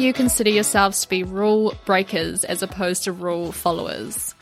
you 0.00 0.12
consider 0.12 0.50
yourselves 0.50 1.02
to 1.02 1.08
be 1.08 1.22
rule 1.22 1.74
breakers 1.84 2.44
as 2.44 2.62
opposed 2.62 3.04
to 3.04 3.12
rule 3.12 3.52
followers? 3.52 4.34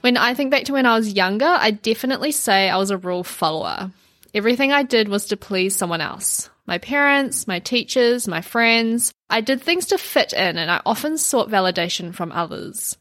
When 0.00 0.16
I 0.16 0.34
think 0.34 0.50
back 0.50 0.64
to 0.64 0.72
when 0.72 0.86
I 0.86 0.96
was 0.96 1.12
younger, 1.12 1.46
I 1.46 1.70
definitely 1.70 2.32
say 2.32 2.68
I 2.68 2.76
was 2.76 2.90
a 2.90 2.98
rule 2.98 3.24
follower. 3.24 3.90
Everything 4.34 4.72
I 4.72 4.82
did 4.82 5.08
was 5.08 5.26
to 5.26 5.36
please 5.36 5.74
someone 5.74 6.00
else 6.00 6.50
my 6.66 6.78
parents, 6.78 7.46
my 7.46 7.60
teachers, 7.60 8.26
my 8.26 8.40
friends. 8.40 9.12
I 9.30 9.40
did 9.40 9.62
things 9.62 9.86
to 9.86 9.98
fit 9.98 10.32
in, 10.32 10.58
and 10.58 10.70
I 10.70 10.82
often 10.84 11.16
sought 11.16 11.48
validation 11.48 12.12
from 12.12 12.32
others. 12.32 12.96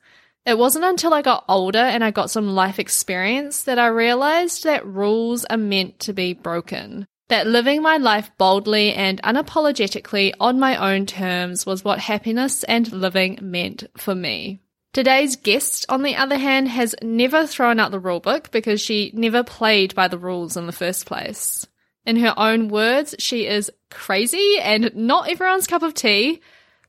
It 0.46 0.58
wasn't 0.58 0.86
until 0.86 1.14
I 1.14 1.24
got 1.24 1.46
older 1.50 1.80
and 1.80 2.04
I 2.04 2.12
got 2.12 2.30
some 2.30 2.54
life 2.54 2.78
experience 2.78 3.64
that 3.64 3.80
I 3.80 3.88
realized 3.88 4.64
that 4.64 4.86
rules 4.86 5.44
are 5.46 5.58
meant 5.58 6.00
to 6.02 6.14
be 6.14 6.34
broken. 6.34 7.08
That 7.30 7.48
living 7.48 7.82
my 7.82 7.98
life 7.98 8.30
boldly 8.38 8.94
and 8.94 9.22
unapologetically 9.24 10.34
on 10.40 10.60
my 10.60 10.94
own 10.94 11.08
terms 11.08 11.66
was 11.66 11.84
what 11.84 11.98
happiness 12.00 12.64
and 12.66 12.92
living 12.92 13.40
meant 13.42 13.86
for 13.98 14.14
me. 14.14 14.62
Today's 14.94 15.36
guest, 15.36 15.88
on 15.90 16.04
the 16.04 16.16
other 16.16 16.38
hand, 16.38 16.70
has 16.70 16.96
never 17.02 17.48
thrown 17.48 17.80
out 17.80 17.92
the 17.92 18.00
rulebook 18.00 18.52
because 18.52 18.80
she 18.80 19.12
never 19.14 19.44
played 19.44 19.96
by 19.96 20.08
the 20.08 20.20
rules 20.20 20.56
in 20.56 20.68
the 20.68 20.72
first 20.72 21.06
place. 21.08 21.66
In 22.06 22.18
her 22.18 22.34
own 22.38 22.70
words, 22.70 23.16
she 23.18 23.48
is 23.48 23.72
crazy 23.90 24.58
and 24.62 24.96
not 24.96 25.28
everyone's 25.28 25.68
cup 25.68 25.82
of 25.82 25.96
tea, 25.96 26.42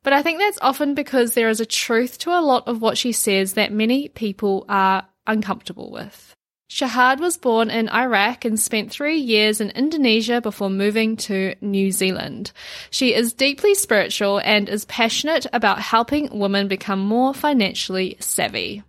but 0.03 0.13
I 0.13 0.23
think 0.23 0.39
that's 0.39 0.59
often 0.61 0.95
because 0.95 1.33
there 1.33 1.49
is 1.49 1.61
a 1.61 1.67
truth 1.67 2.19
to 2.19 2.39
a 2.39 2.43
lot 2.43 2.69
of 2.69 2.83
what 2.83 2.99
she 2.99 3.11
says 3.11 3.55
that 3.55 3.73
many 3.73 4.09
people 4.09 4.67
are 4.69 5.09
uncomfortable 5.27 5.91
with. 5.91 6.36
Shahad 6.69 7.21
was 7.21 7.37
born 7.37 7.71
in 7.71 7.89
Iraq 7.89 8.45
and 8.45 8.59
spent 8.59 8.91
three 8.91 9.19
years 9.19 9.61
in 9.61 9.71
Indonesia 9.71 10.41
before 10.41 10.69
moving 10.69 11.17
to 11.17 11.55
New 11.61 11.93
Zealand. 11.93 12.51
She 12.91 13.15
is 13.15 13.33
deeply 13.33 13.75
spiritual 13.75 14.41
and 14.45 14.69
is 14.69 14.85
passionate 14.85 15.47
about 15.53 15.81
helping 15.81 16.39
women 16.39 16.67
become 16.67 16.99
more 16.99 17.33
financially 17.33 18.17
savvy. 18.19 18.83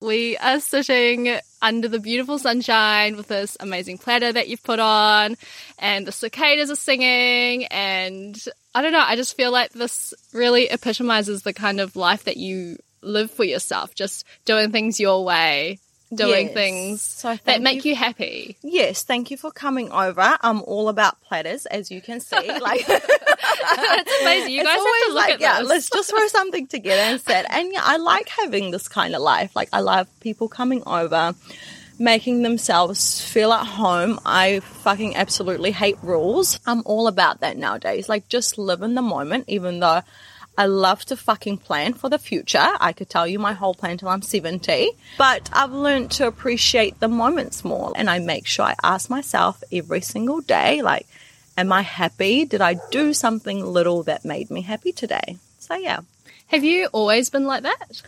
We 0.00 0.36
are 0.36 0.60
sitting 0.60 1.38
under 1.62 1.88
the 1.88 1.98
beautiful 1.98 2.38
sunshine 2.38 3.16
with 3.16 3.28
this 3.28 3.56
amazing 3.60 3.96
platter 3.96 4.30
that 4.30 4.48
you've 4.48 4.62
put 4.62 4.78
on, 4.78 5.36
and 5.78 6.06
the 6.06 6.12
cicadas 6.12 6.70
are 6.70 6.76
singing, 6.76 7.64
and 7.66 8.38
I 8.74 8.82
don't 8.82 8.92
know, 8.92 9.00
I 9.00 9.16
just 9.16 9.36
feel 9.36 9.50
like 9.50 9.72
this 9.72 10.12
really 10.34 10.68
epitomizes 10.68 11.42
the 11.42 11.54
kind 11.54 11.80
of 11.80 11.96
life 11.96 12.24
that 12.24 12.36
you 12.36 12.76
live 13.00 13.30
for 13.30 13.44
yourself, 13.44 13.94
just 13.94 14.26
doing 14.44 14.70
things 14.70 15.00
your 15.00 15.24
way, 15.24 15.78
doing 16.16 16.46
Yes. 16.46 16.54
things 16.54 17.22
that 17.44 17.60
make 17.62 17.84
you- 17.84 17.90
you 17.90 17.96
happy. 17.96 18.56
Yes, 18.62 19.02
thank 19.04 19.30
you 19.30 19.36
for 19.36 19.50
coming 19.50 19.90
over. 19.92 20.36
I'm 20.40 20.62
all 20.62 20.88
about 20.88 21.20
platters, 21.22 21.66
as 21.66 21.90
you 21.90 22.00
can 22.00 22.20
see. 22.20 22.36
Like 22.60 22.86
That's 22.86 24.12
amazing. 24.22 24.52
You 24.52 24.60
It's 24.62 24.68
guys 24.68 24.76
have 24.76 24.82
to 24.82 24.88
always 24.88 25.08
look 25.08 25.14
like, 25.16 25.34
at 25.34 25.40
yeah, 25.40 25.58
this. 25.60 25.68
let's 25.68 25.90
just 25.90 26.10
throw 26.10 26.26
something 26.38 26.66
together 26.66 27.02
and 27.02 27.20
sit. 27.20 27.46
And 27.50 27.72
yeah, 27.72 27.80
I 27.84 27.96
like 27.98 28.28
having 28.28 28.70
this 28.70 28.88
kind 28.88 29.14
of 29.14 29.22
life. 29.22 29.54
Like 29.54 29.68
I 29.72 29.80
love 29.80 30.08
people 30.20 30.48
coming 30.48 30.82
over, 30.86 31.34
making 31.98 32.42
themselves 32.42 33.20
feel 33.20 33.52
at 33.52 33.66
home. 33.66 34.18
I 34.24 34.60
fucking 34.60 35.16
absolutely 35.16 35.70
hate 35.70 35.96
rules. 36.02 36.58
I'm 36.66 36.82
all 36.84 37.06
about 37.08 37.40
that 37.40 37.56
nowadays. 37.56 38.08
Like 38.08 38.28
just 38.28 38.58
live 38.58 38.82
in 38.82 38.94
the 38.94 39.02
moment, 39.02 39.44
even 39.48 39.80
though 39.80 40.02
I 40.58 40.66
love 40.66 41.04
to 41.06 41.16
fucking 41.16 41.58
plan 41.58 41.94
for 41.94 42.08
the 42.08 42.18
future. 42.18 42.68
I 42.80 42.92
could 42.92 43.10
tell 43.10 43.26
you 43.26 43.38
my 43.38 43.52
whole 43.52 43.74
plan 43.74 43.98
till 43.98 44.08
I'm 44.08 44.22
70. 44.22 44.90
But 45.18 45.50
I've 45.52 45.72
learned 45.72 46.10
to 46.12 46.26
appreciate 46.26 46.98
the 47.00 47.08
moments 47.08 47.64
more. 47.64 47.92
And 47.94 48.08
I 48.08 48.18
make 48.18 48.46
sure 48.46 48.64
I 48.66 48.74
ask 48.82 49.10
myself 49.10 49.62
every 49.70 50.00
single 50.00 50.40
day, 50.40 50.82
like, 50.82 51.06
am 51.58 51.72
I 51.72 51.82
happy? 51.82 52.44
Did 52.44 52.60
I 52.60 52.76
do 52.90 53.12
something 53.12 53.64
little 53.64 54.02
that 54.04 54.24
made 54.24 54.50
me 54.50 54.62
happy 54.62 54.92
today? 54.92 55.36
So 55.58 55.74
yeah. 55.74 56.00
Have 56.48 56.64
you 56.64 56.86
always 56.92 57.28
been 57.28 57.46
like 57.46 57.64
that? 57.64 58.02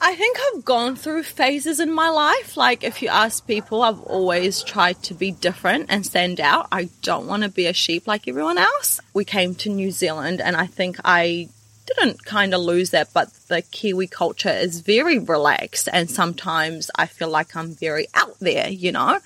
I 0.00 0.14
think 0.14 0.38
I've 0.38 0.64
gone 0.64 0.94
through 0.94 1.24
phases 1.24 1.80
in 1.80 1.92
my 1.92 2.08
life. 2.08 2.56
Like, 2.56 2.84
if 2.84 3.02
you 3.02 3.08
ask 3.08 3.44
people, 3.46 3.82
I've 3.82 4.00
always 4.00 4.62
tried 4.62 5.02
to 5.04 5.14
be 5.14 5.32
different 5.32 5.86
and 5.88 6.06
stand 6.06 6.40
out. 6.40 6.68
I 6.70 6.88
don't 7.02 7.26
want 7.26 7.42
to 7.42 7.48
be 7.48 7.66
a 7.66 7.72
sheep 7.72 8.06
like 8.06 8.28
everyone 8.28 8.58
else. 8.58 9.00
We 9.12 9.24
came 9.24 9.56
to 9.56 9.68
New 9.68 9.90
Zealand, 9.90 10.40
and 10.40 10.54
I 10.54 10.66
think 10.66 10.98
I 11.04 11.48
didn't 11.96 12.24
kind 12.24 12.54
of 12.54 12.60
lose 12.60 12.90
that, 12.90 13.12
but 13.12 13.32
the 13.48 13.62
Kiwi 13.62 14.06
culture 14.06 14.48
is 14.50 14.80
very 14.80 15.18
relaxed, 15.18 15.88
and 15.92 16.10
sometimes 16.10 16.90
I 16.94 17.06
feel 17.06 17.28
like 17.28 17.56
I'm 17.56 17.74
very 17.74 18.06
out 18.14 18.38
there, 18.40 18.68
you 18.68 18.92
know? 18.92 19.18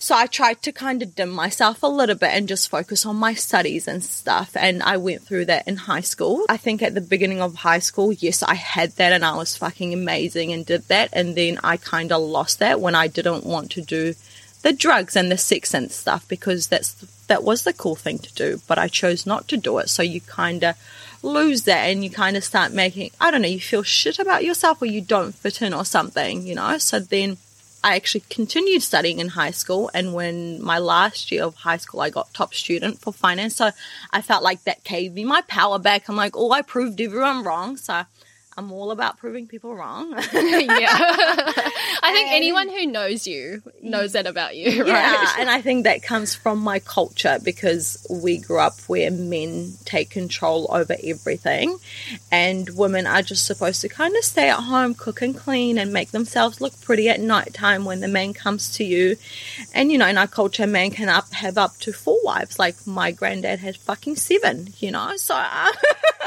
So 0.00 0.14
I 0.14 0.26
tried 0.26 0.62
to 0.62 0.72
kind 0.72 1.02
of 1.02 1.16
dim 1.16 1.30
myself 1.30 1.82
a 1.82 1.88
little 1.88 2.14
bit 2.14 2.30
and 2.30 2.46
just 2.46 2.68
focus 2.68 3.04
on 3.04 3.16
my 3.16 3.34
studies 3.34 3.88
and 3.88 4.02
stuff. 4.02 4.52
And 4.54 4.80
I 4.80 4.96
went 4.96 5.22
through 5.22 5.46
that 5.46 5.66
in 5.66 5.76
high 5.76 6.02
school. 6.02 6.44
I 6.48 6.56
think 6.56 6.82
at 6.82 6.94
the 6.94 7.00
beginning 7.00 7.40
of 7.40 7.56
high 7.56 7.80
school, 7.80 8.12
yes, 8.12 8.44
I 8.44 8.54
had 8.54 8.92
that 8.92 9.12
and 9.12 9.24
I 9.24 9.36
was 9.36 9.56
fucking 9.56 9.92
amazing 9.92 10.52
and 10.52 10.64
did 10.64 10.86
that. 10.86 11.10
And 11.12 11.34
then 11.34 11.58
I 11.64 11.78
kind 11.78 12.12
of 12.12 12.22
lost 12.22 12.60
that 12.60 12.80
when 12.80 12.94
I 12.94 13.08
didn't 13.08 13.44
want 13.44 13.72
to 13.72 13.80
do 13.80 14.14
the 14.62 14.72
drugs 14.72 15.16
and 15.16 15.32
the 15.32 15.38
sex 15.38 15.74
and 15.74 15.90
stuff 15.90 16.26
because 16.28 16.68
that's 16.68 16.92
that 17.26 17.42
was 17.42 17.64
the 17.64 17.72
cool 17.72 17.96
thing 17.96 18.18
to 18.20 18.32
do. 18.34 18.60
But 18.68 18.78
I 18.78 18.86
chose 18.86 19.26
not 19.26 19.48
to 19.48 19.56
do 19.56 19.78
it. 19.78 19.88
So 19.88 20.02
you 20.04 20.20
kind 20.20 20.62
of 20.62 20.76
lose 21.22 21.64
that 21.64 21.84
and 21.86 22.04
you 22.04 22.10
kind 22.10 22.36
of 22.36 22.44
start 22.44 22.72
making, 22.72 23.10
I 23.20 23.30
don't 23.30 23.42
know, 23.42 23.48
you 23.48 23.60
feel 23.60 23.82
shit 23.82 24.18
about 24.18 24.44
yourself 24.44 24.80
or 24.82 24.86
you 24.86 25.00
don't 25.00 25.34
fit 25.34 25.62
in 25.62 25.74
or 25.74 25.84
something, 25.84 26.46
you 26.46 26.54
know? 26.54 26.78
So 26.78 26.98
then 27.00 27.38
I 27.82 27.94
actually 27.94 28.24
continued 28.28 28.82
studying 28.82 29.20
in 29.20 29.28
high 29.28 29.52
school, 29.52 29.88
and 29.94 30.12
when 30.12 30.60
my 30.62 30.78
last 30.78 31.30
year 31.30 31.44
of 31.44 31.54
high 31.54 31.76
school, 31.76 32.00
I 32.00 32.10
got 32.10 32.34
top 32.34 32.52
student 32.52 32.98
for 32.98 33.12
finance. 33.12 33.54
So 33.54 33.70
I 34.10 34.20
felt 34.20 34.42
like 34.42 34.64
that 34.64 34.82
gave 34.82 35.14
me 35.14 35.24
my 35.24 35.42
power 35.42 35.78
back. 35.78 36.08
I'm 36.08 36.16
like, 36.16 36.36
oh, 36.36 36.50
I 36.50 36.62
proved 36.62 37.00
everyone 37.00 37.44
wrong. 37.44 37.76
So 37.76 38.02
I'm 38.58 38.72
all 38.72 38.90
about 38.90 39.18
proving 39.18 39.46
people 39.46 39.72
wrong. 39.72 40.10
yeah. 40.14 40.18
I 40.32 42.10
think 42.12 42.32
anyone 42.32 42.68
who 42.68 42.86
knows 42.86 43.24
you 43.24 43.62
knows 43.80 44.14
that 44.14 44.26
about 44.26 44.56
you, 44.56 44.80
right? 44.80 44.88
Yeah, 44.88 45.34
and 45.38 45.48
I 45.48 45.62
think 45.62 45.84
that 45.84 46.02
comes 46.02 46.34
from 46.34 46.58
my 46.58 46.80
culture 46.80 47.38
because 47.40 48.04
we 48.10 48.38
grew 48.38 48.58
up 48.58 48.74
where 48.88 49.12
men 49.12 49.74
take 49.84 50.10
control 50.10 50.66
over 50.70 50.96
everything, 51.04 51.78
and 52.32 52.68
women 52.76 53.06
are 53.06 53.22
just 53.22 53.46
supposed 53.46 53.80
to 53.82 53.88
kind 53.88 54.16
of 54.16 54.24
stay 54.24 54.50
at 54.50 54.58
home, 54.58 54.94
cook 54.94 55.22
and 55.22 55.36
clean, 55.36 55.78
and 55.78 55.92
make 55.92 56.10
themselves 56.10 56.60
look 56.60 56.80
pretty 56.80 57.08
at 57.08 57.20
night 57.20 57.54
time 57.54 57.84
when 57.84 58.00
the 58.00 58.08
man 58.08 58.32
comes 58.32 58.74
to 58.78 58.84
you. 58.84 59.16
And 59.72 59.92
you 59.92 59.98
know, 59.98 60.08
in 60.08 60.18
our 60.18 60.26
culture, 60.26 60.64
a 60.64 60.66
man 60.66 60.90
can 60.90 61.08
up 61.08 61.32
have 61.32 61.58
up 61.58 61.76
to 61.78 61.92
four 61.92 62.18
wives. 62.24 62.58
Like 62.58 62.74
my 62.88 63.12
granddad 63.12 63.60
had 63.60 63.76
fucking 63.76 64.16
seven. 64.16 64.74
You 64.78 64.90
know, 64.90 65.16
so. 65.16 65.36
Uh, 65.36 65.70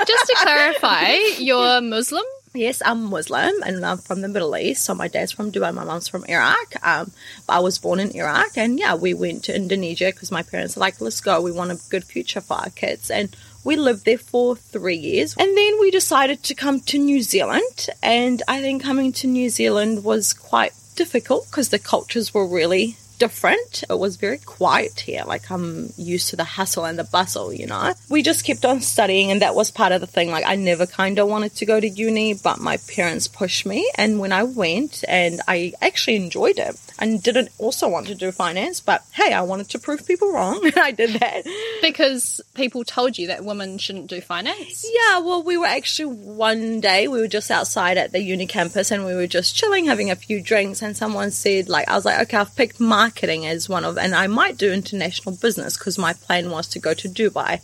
Just 0.08 0.28
to 0.28 0.36
clarify, 0.42 1.12
you're 1.38 1.82
Muslim? 1.82 2.21
Yes, 2.54 2.82
I'm 2.86 3.10
Muslim 3.10 3.64
and 3.64 3.86
I'm 3.86 3.98
from 3.98 4.20
the 4.20 4.28
Middle 4.28 4.58
East. 4.58 4.84
So 4.84 4.94
my 4.94 5.08
dad's 5.08 5.32
from 5.32 5.54
Dubai, 5.54 5.74
my 5.74 5.86
mom's 5.86 6.10
from 6.10 6.26
Iraq. 6.26 6.76
Um, 6.86 7.12
but 7.48 7.54
I 7.54 7.60
was 7.60 7.80
born 7.80 8.02
in 8.02 8.12
Iraq, 8.12 8.58
and 8.58 8.78
yeah, 8.78 8.94
we 8.94 9.14
went 9.14 9.46
to 9.46 9.56
Indonesia 9.56 10.08
because 10.08 10.32
my 10.32 10.44
parents 10.44 10.76
like, 10.76 11.00
"Let's 11.00 11.22
go. 11.22 11.40
We 11.40 11.54
want 11.54 11.72
a 11.72 11.80
good 11.90 12.04
future 12.04 12.42
for 12.42 12.56
our 12.56 12.70
kids." 12.72 13.10
And 13.10 13.34
we 13.64 13.78
lived 13.78 14.04
there 14.04 14.18
for 14.18 14.58
three 14.58 14.98
years, 14.98 15.34
and 15.40 15.56
then 15.56 15.80
we 15.80 15.92
decided 15.92 16.44
to 16.44 16.54
come 16.54 16.82
to 16.82 16.98
New 16.98 17.22
Zealand. 17.22 17.88
And 18.04 18.44
I 18.50 18.60
think 18.60 18.84
coming 18.84 19.14
to 19.14 19.28
New 19.28 19.50
Zealand 19.50 20.04
was 20.04 20.34
quite 20.34 20.74
difficult 20.98 21.46
because 21.50 21.70
the 21.70 21.80
cultures 21.80 22.34
were 22.34 22.46
really 22.46 22.98
different. 23.22 23.84
It 23.88 24.00
was 24.00 24.16
very 24.16 24.40
quiet 24.40 25.02
here. 25.02 25.24
Like 25.28 25.52
I'm 25.52 25.94
used 25.96 26.30
to 26.32 26.36
the 26.36 26.44
hustle 26.44 26.86
and 26.86 26.98
the 26.98 27.04
bustle, 27.04 27.54
you 27.54 27.68
know. 27.68 27.94
We 28.10 28.24
just 28.24 28.44
kept 28.44 28.66
on 28.66 28.82
studying 28.82 29.30
and 29.30 29.44
that 29.44 29.54
was 29.54 29.70
part 29.70 29.92
of 29.92 30.02
the 30.02 30.08
thing. 30.08 30.32
Like 30.32 30.44
I 30.48 30.56
never 30.56 30.88
kind 30.88 31.20
of 31.20 31.28
wanted 31.28 31.54
to 31.58 31.68
go 31.68 31.80
to 31.80 31.88
uni, 31.88 32.34
but 32.34 32.58
my 32.60 32.78
parents 32.96 33.28
pushed 33.28 33.64
me 33.68 33.88
and 33.96 34.18
when 34.18 34.34
I 34.34 34.42
went 34.42 35.04
and 35.08 35.40
I 35.48 35.74
actually 35.84 36.16
enjoyed 36.16 36.58
it. 36.58 36.76
I 37.00 37.18
didn't 37.18 37.50
also 37.58 37.88
want 37.88 38.08
to 38.08 38.16
do 38.16 38.32
finance, 38.32 38.80
but 38.80 39.04
hey, 39.12 39.34
I 39.34 39.42
wanted 39.42 39.70
to 39.70 39.80
prove 39.80 40.06
people 40.06 40.32
wrong 40.32 40.62
and 40.66 40.78
I 40.78 40.92
did 40.92 41.20
that. 41.20 41.46
Because 41.82 42.42
people 42.54 42.84
told 42.84 43.18
you 43.18 43.28
that 43.28 43.44
women 43.44 43.78
shouldn't 43.78 44.08
do 44.08 44.22
finance. 44.22 44.86
Yeah, 44.90 45.20
well, 45.20 45.44
we 45.44 45.58
were 45.58 45.66
actually 45.66 46.14
one 46.14 46.80
day, 46.80 47.08
we 47.08 47.20
were 47.20 47.28
just 47.28 47.52
outside 47.52 47.98
at 47.98 48.12
the 48.12 48.22
uni 48.22 48.46
campus 48.46 48.92
and 48.92 49.06
we 49.06 49.16
were 49.16 49.28
just 49.28 49.56
chilling, 49.56 49.86
having 49.86 50.12
a 50.12 50.16
few 50.16 50.42
drinks. 50.42 50.82
And 50.82 50.96
someone 50.96 51.32
said, 51.32 51.70
like, 51.70 51.88
I 51.88 51.96
was 51.96 52.06
like, 52.06 52.20
okay, 52.22 52.38
I've 52.38 52.56
picked 52.56 52.80
marketing 52.80 53.46
as 53.46 53.68
one 53.68 53.86
of, 53.86 53.98
and 53.98 54.14
I 54.14 54.28
might 54.28 54.58
do 54.58 54.72
international 54.72 55.36
business 55.36 55.78
because 55.78 55.98
my 55.98 56.14
plan 56.14 56.50
was 56.50 56.68
to 56.70 56.80
go 56.80 56.94
to 56.94 57.10
Dubai 57.10 57.62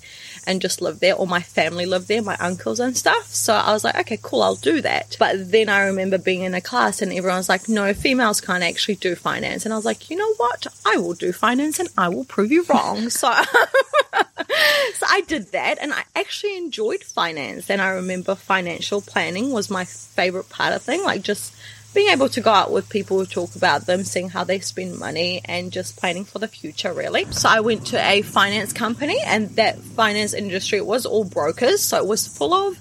and 0.48 0.62
just 0.62 0.82
live 0.82 1.00
there. 1.00 1.14
All 1.14 1.26
my 1.26 1.42
family 1.42 1.86
lived 1.86 2.08
there, 2.08 2.22
my 2.22 2.38
uncles 2.38 2.80
and 2.80 2.98
stuff. 2.98 3.28
So 3.28 3.54
I 3.54 3.74
was 3.74 3.84
like, 3.84 3.96
okay, 3.98 4.18
cool, 4.22 4.42
I'll 4.42 4.56
do 4.56 4.82
that. 4.82 5.16
But 5.20 5.52
then 5.52 5.70
I 5.70 5.82
remember 5.82 6.18
being 6.18 6.42
in 6.42 6.56
a 6.56 6.62
class 6.62 7.02
and 7.02 7.12
everyone 7.12 7.38
was 7.38 7.50
like, 7.50 7.68
no, 7.70 7.94
females 7.94 8.42
can't 8.42 8.64
actually 8.64 8.96
do 8.96 9.16
finance. 9.16 9.66
And 9.66 9.74
I 9.74 9.76
was 9.76 9.86
like, 9.86 10.10
you 10.10 10.16
know 10.16 10.34
what? 10.36 10.66
I 10.86 10.98
will 10.98 11.14
do 11.14 11.34
finance 11.34 11.80
and 11.80 11.90
I 11.98 12.10
will 12.10 12.26
prove 12.26 12.52
you 12.52 12.64
wrong. 12.70 13.10
so 13.10 13.30
so 14.94 15.06
I 15.10 15.22
did 15.28 15.52
that 15.52 15.78
and 15.82 15.94
I 15.94 16.04
actually 16.16 16.58
enjoyed 16.58 17.04
finance. 17.04 17.70
And 17.70 17.82
I 17.82 17.90
remember 17.90 18.36
financial 18.36 19.02
planning 19.02 19.52
was 19.52 19.70
my 19.70 19.86
favorite 19.86 20.50
part 20.50 20.74
of 20.74 20.82
thing, 20.82 21.04
like 21.04 21.22
just 21.22 21.54
being 21.98 22.10
able 22.10 22.30
to 22.30 22.42
go 22.42 22.52
out 22.52 22.72
with 22.72 22.88
people 22.90 23.26
talk 23.26 23.56
about 23.56 23.88
them, 23.88 24.04
seeing 24.04 24.30
how 24.30 24.44
they 24.44 24.60
spend 24.60 25.00
money 25.00 25.42
and 25.46 25.72
just 25.72 25.98
planning 25.98 26.24
for 26.24 26.38
the 26.38 26.48
future 26.48 26.94
really. 26.94 27.26
So 27.32 27.50
I 27.50 27.62
went 27.62 27.88
to 27.88 27.98
a 28.00 28.22
finance 28.22 28.72
company 28.72 29.20
and 29.26 29.50
that 29.56 29.80
finance 29.80 30.36
industry 30.36 30.80
was 30.80 31.08
all 31.08 31.24
brokers. 31.24 31.82
So 31.82 31.98
it 31.98 32.06
was 32.06 32.28
full 32.28 32.54
of 32.54 32.78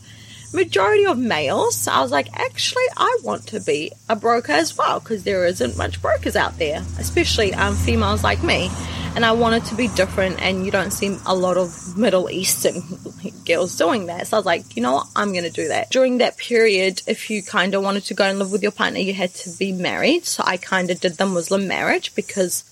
majority 0.53 1.07
of 1.07 1.17
males. 1.17 1.79
So 1.79 1.93
I 1.93 2.03
was 2.03 2.11
like, 2.11 2.29
actually, 2.39 2.85
I 2.95 3.21
want 3.25 3.47
to 3.47 3.61
be 3.61 3.91
a 4.07 4.17
broker 4.17 4.53
as 4.53 4.77
well 4.77 5.01
because 5.01 5.25
there 5.25 5.47
isn't 5.47 5.79
much 5.79 6.03
brokers 6.03 6.37
out 6.37 6.59
there, 6.59 6.85
especially 6.99 7.55
um, 7.55 7.75
females 7.75 8.23
like 8.23 8.43
me. 8.43 8.69
And 9.17 9.25
I 9.25 9.33
wanted 9.33 9.65
to 9.67 9.75
be 9.75 9.89
different, 9.89 10.43
and 10.43 10.67
you 10.67 10.71
don't 10.71 10.93
see 10.93 11.19
a 11.25 11.35
lot 11.35 11.57
of 11.57 11.97
Middle 11.97 12.29
Eastern 12.29 12.83
girls 13.47 13.77
doing 13.79 14.07
that. 14.07 14.27
So 14.27 14.37
I 14.37 14.39
was 14.39 14.45
like, 14.45 14.77
you 14.77 14.83
know 14.83 14.93
what, 14.93 15.07
I'm 15.17 15.33
going 15.33 15.45
to 15.45 15.51
do 15.51 15.69
that. 15.69 15.91
During 15.91 16.19
that 16.19 16.37
period, 16.37 17.01
if 17.07 17.31
you 17.31 17.43
kind 17.43 17.75
of 17.75 17.83
wanted 17.83 18.05
to 18.05 18.15
go 18.15 18.25
and 18.25 18.39
live 18.39 18.53
with 18.53 18.63
your 18.63 18.73
partner, 18.73 18.99
you 18.99 19.15
had 19.15 19.33
to 19.37 19.51
be 19.51 19.73
married. 19.73 20.27
So 20.27 20.43
I 20.47 20.59
kind 20.59 20.91
of 20.91 21.01
did 21.01 21.15
the 21.15 21.25
Muslim 21.25 21.67
marriage 21.67 22.15
because 22.15 22.63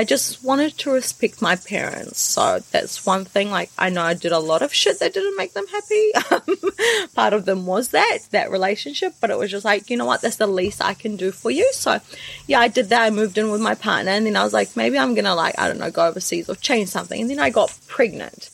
I 0.00 0.04
just 0.04 0.42
wanted 0.42 0.78
to 0.78 0.92
respect 0.92 1.42
my 1.42 1.56
parents. 1.56 2.20
So 2.22 2.60
that's 2.70 3.04
one 3.04 3.26
thing. 3.26 3.50
Like, 3.50 3.70
I 3.76 3.90
know 3.90 4.00
I 4.00 4.14
did 4.14 4.32
a 4.32 4.38
lot 4.38 4.62
of 4.62 4.72
shit 4.72 4.98
that 4.98 5.12
didn't 5.12 5.36
make 5.36 5.52
them 5.52 5.66
happy. 5.66 6.12
Um, 6.30 7.08
part 7.14 7.32
of 7.32 7.44
them 7.44 7.66
was 7.66 7.88
that, 7.88 8.20
that 8.30 8.50
relationship, 8.50 9.14
but 9.20 9.30
it 9.30 9.36
was 9.36 9.50
just 9.50 9.64
like, 9.64 9.90
you 9.90 9.96
know 9.96 10.06
what? 10.06 10.22
That's 10.22 10.36
the 10.36 10.46
least 10.46 10.80
I 10.80 10.94
can 10.94 11.16
do 11.16 11.32
for 11.32 11.50
you. 11.50 11.70
So 11.72 11.98
yeah, 12.46 12.60
I 12.60 12.68
did 12.68 12.88
that. 12.88 13.02
I 13.02 13.10
moved 13.10 13.36
in 13.36 13.50
with 13.50 13.60
my 13.60 13.74
partner 13.74 14.12
and 14.12 14.24
then 14.24 14.36
I 14.36 14.44
was 14.44 14.54
like, 14.54 14.76
maybe 14.76 14.98
I'm 14.98 15.14
going 15.14 15.24
to 15.24 15.34
like, 15.34 15.58
I 15.58 15.66
don't 15.66 15.78
know, 15.78 15.90
go 15.90 16.06
overseas 16.06 16.48
or 16.48 16.54
change 16.54 16.88
something. 16.88 17.20
And 17.20 17.28
then 17.28 17.40
I 17.40 17.50
got 17.50 17.76
pregnant. 17.88 18.48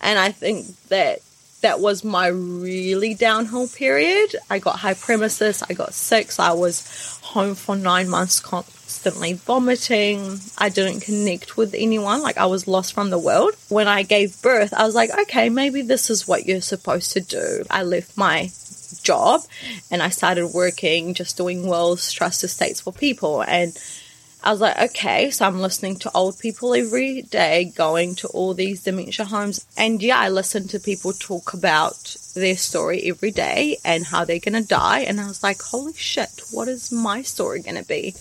And 0.00 0.18
I 0.18 0.32
think 0.32 0.66
that 0.88 1.20
that 1.60 1.78
was 1.78 2.02
my 2.02 2.28
really 2.28 3.14
downhill 3.14 3.68
period. 3.68 4.34
I 4.48 4.58
got 4.58 4.78
hyperemesis, 4.78 5.62
I 5.68 5.74
got 5.74 5.94
sick. 5.94 6.32
So 6.32 6.42
I 6.42 6.52
was 6.52 7.20
home 7.22 7.54
for 7.54 7.76
nine 7.76 8.08
months 8.08 8.40
constantly 9.00 9.32
vomiting. 9.32 10.38
I 10.58 10.68
didn't 10.68 11.00
connect 11.00 11.56
with 11.56 11.74
anyone. 11.74 12.20
Like 12.20 12.36
I 12.36 12.44
was 12.44 12.68
lost 12.68 12.92
from 12.92 13.08
the 13.08 13.18
world. 13.18 13.54
When 13.70 13.88
I 13.88 14.02
gave 14.02 14.42
birth, 14.42 14.74
I 14.74 14.84
was 14.84 14.94
like, 14.94 15.10
okay, 15.22 15.48
maybe 15.48 15.80
this 15.80 16.10
is 16.10 16.28
what 16.28 16.44
you're 16.44 16.60
supposed 16.60 17.12
to 17.12 17.20
do. 17.20 17.64
I 17.70 17.82
left 17.82 18.18
my 18.18 18.50
job 19.02 19.40
and 19.90 20.02
I 20.02 20.10
started 20.10 20.48
working 20.48 21.14
just 21.14 21.38
doing 21.38 21.66
wills, 21.66 22.12
trust 22.12 22.44
estates 22.44 22.82
for 22.82 22.92
people. 22.92 23.42
And 23.42 23.72
I 24.42 24.50
was 24.50 24.60
like, 24.60 24.78
okay, 24.90 25.30
so 25.30 25.46
I'm 25.46 25.60
listening 25.60 25.96
to 26.00 26.10
old 26.14 26.38
people 26.38 26.74
every 26.74 27.22
day, 27.22 27.72
going 27.74 28.16
to 28.16 28.28
all 28.28 28.52
these 28.52 28.82
dementia 28.82 29.24
homes. 29.24 29.64
And 29.78 30.02
yeah, 30.02 30.18
I 30.18 30.28
listen 30.28 30.68
to 30.68 30.78
people 30.78 31.14
talk 31.14 31.54
about 31.54 32.16
their 32.34 32.56
story 32.56 33.04
every 33.06 33.30
day 33.30 33.78
and 33.82 34.04
how 34.04 34.26
they're 34.26 34.40
going 34.40 34.62
to 34.62 34.68
die. 34.68 35.00
And 35.00 35.18
I 35.18 35.26
was 35.26 35.42
like, 35.42 35.62
holy 35.62 35.94
shit, 35.94 36.42
what 36.50 36.68
is 36.68 36.92
my 36.92 37.22
story 37.22 37.62
going 37.62 37.76
to 37.76 37.88
be? 37.88 38.14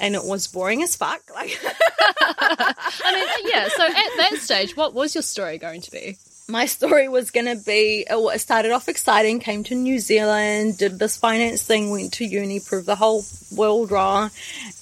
And 0.00 0.14
it 0.14 0.24
was 0.24 0.46
boring 0.46 0.82
as 0.82 0.96
fuck. 0.96 1.22
Like, 1.34 1.58
I 1.66 3.14
mean, 3.14 3.50
yeah. 3.52 3.68
So 3.68 3.84
at 3.84 3.94
that 3.94 4.38
stage, 4.40 4.76
what 4.76 4.94
was 4.94 5.14
your 5.14 5.22
story 5.22 5.58
going 5.58 5.80
to 5.80 5.90
be? 5.90 6.16
My 6.48 6.66
story 6.66 7.08
was 7.08 7.30
going 7.30 7.46
to 7.46 7.56
be 7.56 8.06
it 8.08 8.40
started 8.40 8.70
off 8.70 8.88
exciting, 8.88 9.40
came 9.40 9.64
to 9.64 9.74
New 9.74 9.98
Zealand, 9.98 10.78
did 10.78 10.98
this 10.98 11.16
finance 11.16 11.62
thing, 11.62 11.90
went 11.90 12.12
to 12.14 12.24
uni, 12.24 12.60
proved 12.60 12.86
the 12.86 12.94
whole 12.94 13.24
world 13.56 13.90
wrong, 13.90 14.30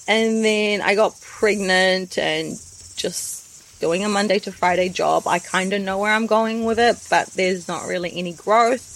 and 0.09 0.45
then 0.45 0.83
I 0.83 0.95
got 0.95 1.19
pregnant 1.21 2.19
and 2.19 2.61
just 2.97 3.81
doing 3.81 4.05
a 4.05 4.09
Monday 4.09 4.39
to 4.41 4.53
Friday 4.53 4.89
job. 4.89 5.27
I 5.27 5.39
kind 5.39 5.73
of 5.73 5.83
know 5.83 5.99
where 5.99 6.13
I'm 6.13 6.27
going 6.27 6.65
with 6.65 6.79
it, 6.79 6.97
but 7.11 7.29
there's 7.29 7.67
not 7.67 7.87
really 7.87 8.13
any 8.17 8.33
growth. 8.33 8.89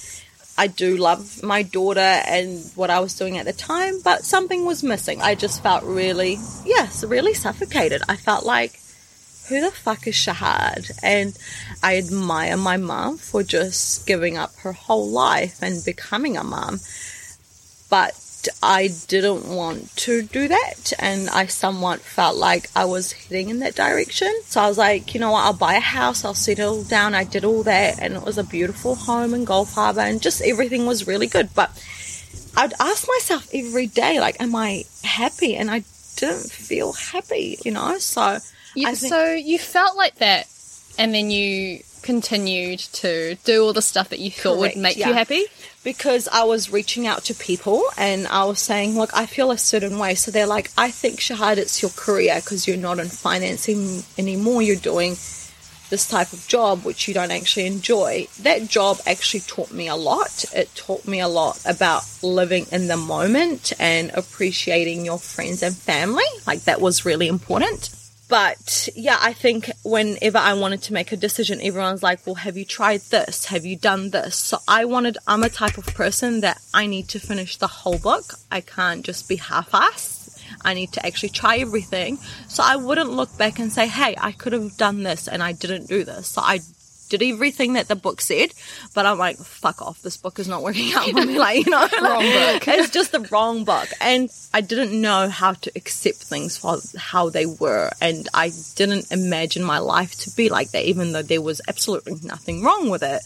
I 0.58 0.69
do 0.69 0.97
love 0.97 1.43
my 1.43 1.62
daughter 1.62 2.00
and 2.00 2.64
what 2.75 2.91
I 2.91 3.00
was 3.00 3.17
doing 3.17 3.37
at 3.37 3.44
the 3.44 3.53
time, 3.53 4.00
but 4.03 4.25
something 4.25 4.64
was 4.64 4.82
missing. 4.82 5.20
I 5.20 5.35
just 5.35 5.62
felt 5.62 5.85
really, 5.85 6.38
yes, 6.64 7.05
really 7.05 7.35
suffocated. 7.35 8.03
I 8.08 8.17
felt 8.17 8.44
like, 8.44 8.81
who 9.49 9.61
the 9.61 9.70
fuck 9.70 10.06
is 10.06 10.14
Shahad? 10.14 10.91
And 11.03 11.37
I 11.82 11.99
admire 11.99 12.56
my 12.56 12.79
mom 12.79 13.19
for 13.19 13.43
just 13.43 14.06
giving 14.06 14.37
up 14.37 14.56
her 14.56 14.73
whole 14.73 15.08
life 15.08 15.62
and 15.62 15.85
becoming 15.85 16.37
a 16.37 16.43
mom. 16.43 16.81
But 17.88 18.14
I 18.62 18.88
didn't 19.08 19.46
want 19.48 19.94
to 19.96 20.22
do 20.22 20.48
that. 20.48 20.93
And 20.98 21.28
I 21.31 21.46
somewhat 21.46 22.00
felt 22.00 22.37
like 22.37 22.70
I 22.75 22.84
was 22.84 23.12
heading 23.12 23.48
in 23.50 23.58
that 23.60 23.75
direction. 23.75 24.32
So 24.44 24.60
I 24.60 24.69
was 24.69 24.78
like, 24.78 25.14
you 25.14 25.20
know 25.20 25.32
what, 25.32 25.44
I'll 25.44 25.52
buy 25.52 25.75
a 25.75 25.81
house, 25.81 26.25
I'll 26.25 26.34
settle 26.34 26.82
down. 26.84 27.14
I 27.14 27.25
did 27.25 27.44
all 27.44 27.62
that. 27.64 28.00
And 28.00 28.14
it 28.14 28.22
was 28.22 28.38
a 28.38 28.44
beautiful 28.44 28.94
home 28.94 29.34
in 29.34 29.44
Gulf 29.44 29.75
Harbour 29.75 30.00
and 30.00 30.20
just 30.22 30.43
everything 30.43 30.87
was 30.87 31.06
really 31.06 31.26
good. 31.26 31.50
But 31.54 31.70
I'd 32.56 32.72
ask 32.81 33.06
myself 33.08 33.48
every 33.52 33.87
day, 33.87 34.19
like, 34.20 34.40
am 34.40 34.54
I 34.54 34.84
happy? 35.04 35.56
And 35.56 35.70
I 35.70 35.84
didn't 36.16 36.50
feel 36.50 36.93
happy, 36.93 37.58
you 37.64 37.70
know? 37.72 37.98
So, 37.98 38.38
you, 38.75 38.87
think- 38.94 39.12
so 39.12 39.32
you 39.32 39.58
felt 39.58 39.96
like 39.96 40.16
that 40.16 40.48
and 40.98 41.14
then 41.14 41.31
you 41.31 41.81
continued 42.06 42.79
to 42.79 43.35
do 43.44 43.64
all 43.64 43.73
the 43.73 43.82
stuff 43.82 44.11
that 44.11 44.20
you 44.20 44.31
thought 44.31 44.58
Correct, 44.58 44.76
would 44.76 44.82
make 44.82 44.97
yeah. 44.97 45.08
you 45.08 45.14
happy? 45.14 45.44
Because 45.82 46.29
I 46.29 46.44
was 46.44 46.73
reaching 46.73 47.06
out 47.06 47.25
to 47.25 47.35
people 47.35 47.82
and 47.99 48.29
I 48.29 48.44
was 48.44 48.61
saying, 48.61 48.97
look, 48.97 49.11
I 49.12 49.26
feel 49.26 49.50
a 49.50 49.58
certain 49.58 49.99
way. 49.99 50.14
So 50.14 50.31
they're 50.31 50.47
like, 50.47 50.70
I 50.79 50.91
think, 50.93 51.19
Shahad, 51.19 51.56
it's 51.56 51.82
your 51.82 51.91
career 51.91 52.37
because 52.37 52.69
you're 52.69 52.76
not 52.76 53.00
in 53.00 53.08
financing 53.08 54.05
anymore. 54.17 54.62
You're 54.62 54.76
doing 54.76 55.17
this 55.91 56.08
type 56.08 56.32
of 56.32 56.47
job 56.47 56.85
which 56.85 57.08
you 57.08 57.14
don't 57.14 57.32
actually 57.32 57.67
enjoy. 57.67 58.29
That 58.41 58.69
job 58.69 58.99
actually 59.05 59.41
taught 59.41 59.73
me 59.73 59.88
a 59.88 59.97
lot. 59.97 60.44
It 60.55 60.73
taught 60.76 61.06
me 61.06 61.20
a 61.20 61.29
lot 61.29 61.61
about 61.67 62.03
living 62.23 62.67
in 62.70 62.87
the 62.87 62.97
moment 62.97 63.73
and 63.79 64.11
appreciating 64.14 65.05
your 65.05 65.19
friends 65.19 65.62
and 65.62 65.75
family. 65.75 66.25
Like 66.47 66.62
that 66.64 66.81
was 66.81 67.05
really 67.05 67.26
important. 67.26 67.95
But 68.28 68.88
yeah, 68.96 69.19
I 69.20 69.32
think 69.32 69.70
whenever 69.84 70.38
I 70.38 70.55
wanted 70.55 70.82
to 70.82 70.93
make 70.93 71.12
a 71.12 71.17
decision, 71.17 71.61
everyone's 71.62 72.02
like, 72.02 72.26
well, 72.26 72.34
have 72.34 72.56
you 72.56 72.64
tried 72.64 73.02
this? 73.02 73.46
Have 73.46 73.64
you 73.64 73.76
done 73.76 74.11
this? 74.11 74.34
So 74.34 74.58
I 74.67 74.84
wanted, 74.84 75.17
I'm 75.28 75.44
a 75.44 75.49
type 75.49 75.78
of 75.78 75.87
person 75.94 76.40
that 76.40 76.61
I 76.75 76.87
need 76.87 77.08
to 77.11 77.20
finish 77.20 77.56
the 77.56 77.69
whole 77.69 77.99
book. 77.99 78.34
I 78.50 78.62
can't 78.62 79.05
just 79.05 79.28
be 79.28 79.37
half 79.37 79.70
assed. 79.70 80.43
I 80.64 80.75
need 80.75 80.93
to 80.93 81.06
actually 81.06 81.28
try 81.28 81.58
everything. 81.58 82.19
So 82.49 82.64
I 82.64 82.76
wouldn't 82.76 83.11
look 83.11 83.37
back 83.38 83.61
and 83.61 83.73
say, 83.73 83.87
hey, 83.87 84.17
I 84.20 84.32
could 84.32 84.52
have 84.52 84.76
done 84.76 85.05
this 85.05 85.29
and 85.29 85.43
I 85.43 85.52
didn't 85.52 85.87
do 85.87 86.02
this. 86.02 86.29
So 86.29 86.43
I 86.43 86.61
did 87.08 87.23
everything 87.23 87.75
that 87.75 87.88
the 87.88 87.97
book 87.97 88.20
said, 88.20 88.53
but 88.94 89.06
I'm 89.06 89.19
like, 89.19 89.38
fuck 89.38 89.82
off, 89.82 90.03
this 90.03 90.17
book 90.17 90.38
is 90.38 90.49
not 90.49 90.62
working 90.62 90.93
out 90.93 91.08
for 91.08 91.25
me. 91.25 91.37
Like, 91.47 91.67
you 91.67 91.70
know, 91.70 91.87
wrong 92.03 92.23
book. 92.23 92.69
it's 92.69 92.91
just 92.91 93.12
the 93.12 93.20
wrong 93.31 93.64
book. 93.64 93.88
And 94.00 94.31
I 94.55 94.62
didn't 94.62 94.99
know 94.99 95.29
how 95.29 95.53
to 95.53 95.72
accept 95.77 96.17
things 96.17 96.56
for 96.56 96.79
how 96.96 97.29
they 97.29 97.46
were. 97.46 97.91
And 98.01 98.27
I 98.32 98.51
didn't 98.75 99.13
imagine 99.13 99.63
my 99.63 99.79
life 99.79 100.15
to 100.20 100.31
be 100.31 100.48
like 100.48 100.70
that, 100.70 100.84
even 100.84 101.13
though 101.13 101.22
there 101.22 101.43
was 101.43 101.60
absolutely 101.69 102.17
nothing 102.22 102.63
wrong 102.63 102.89
with 102.89 103.03
it. 103.03 103.22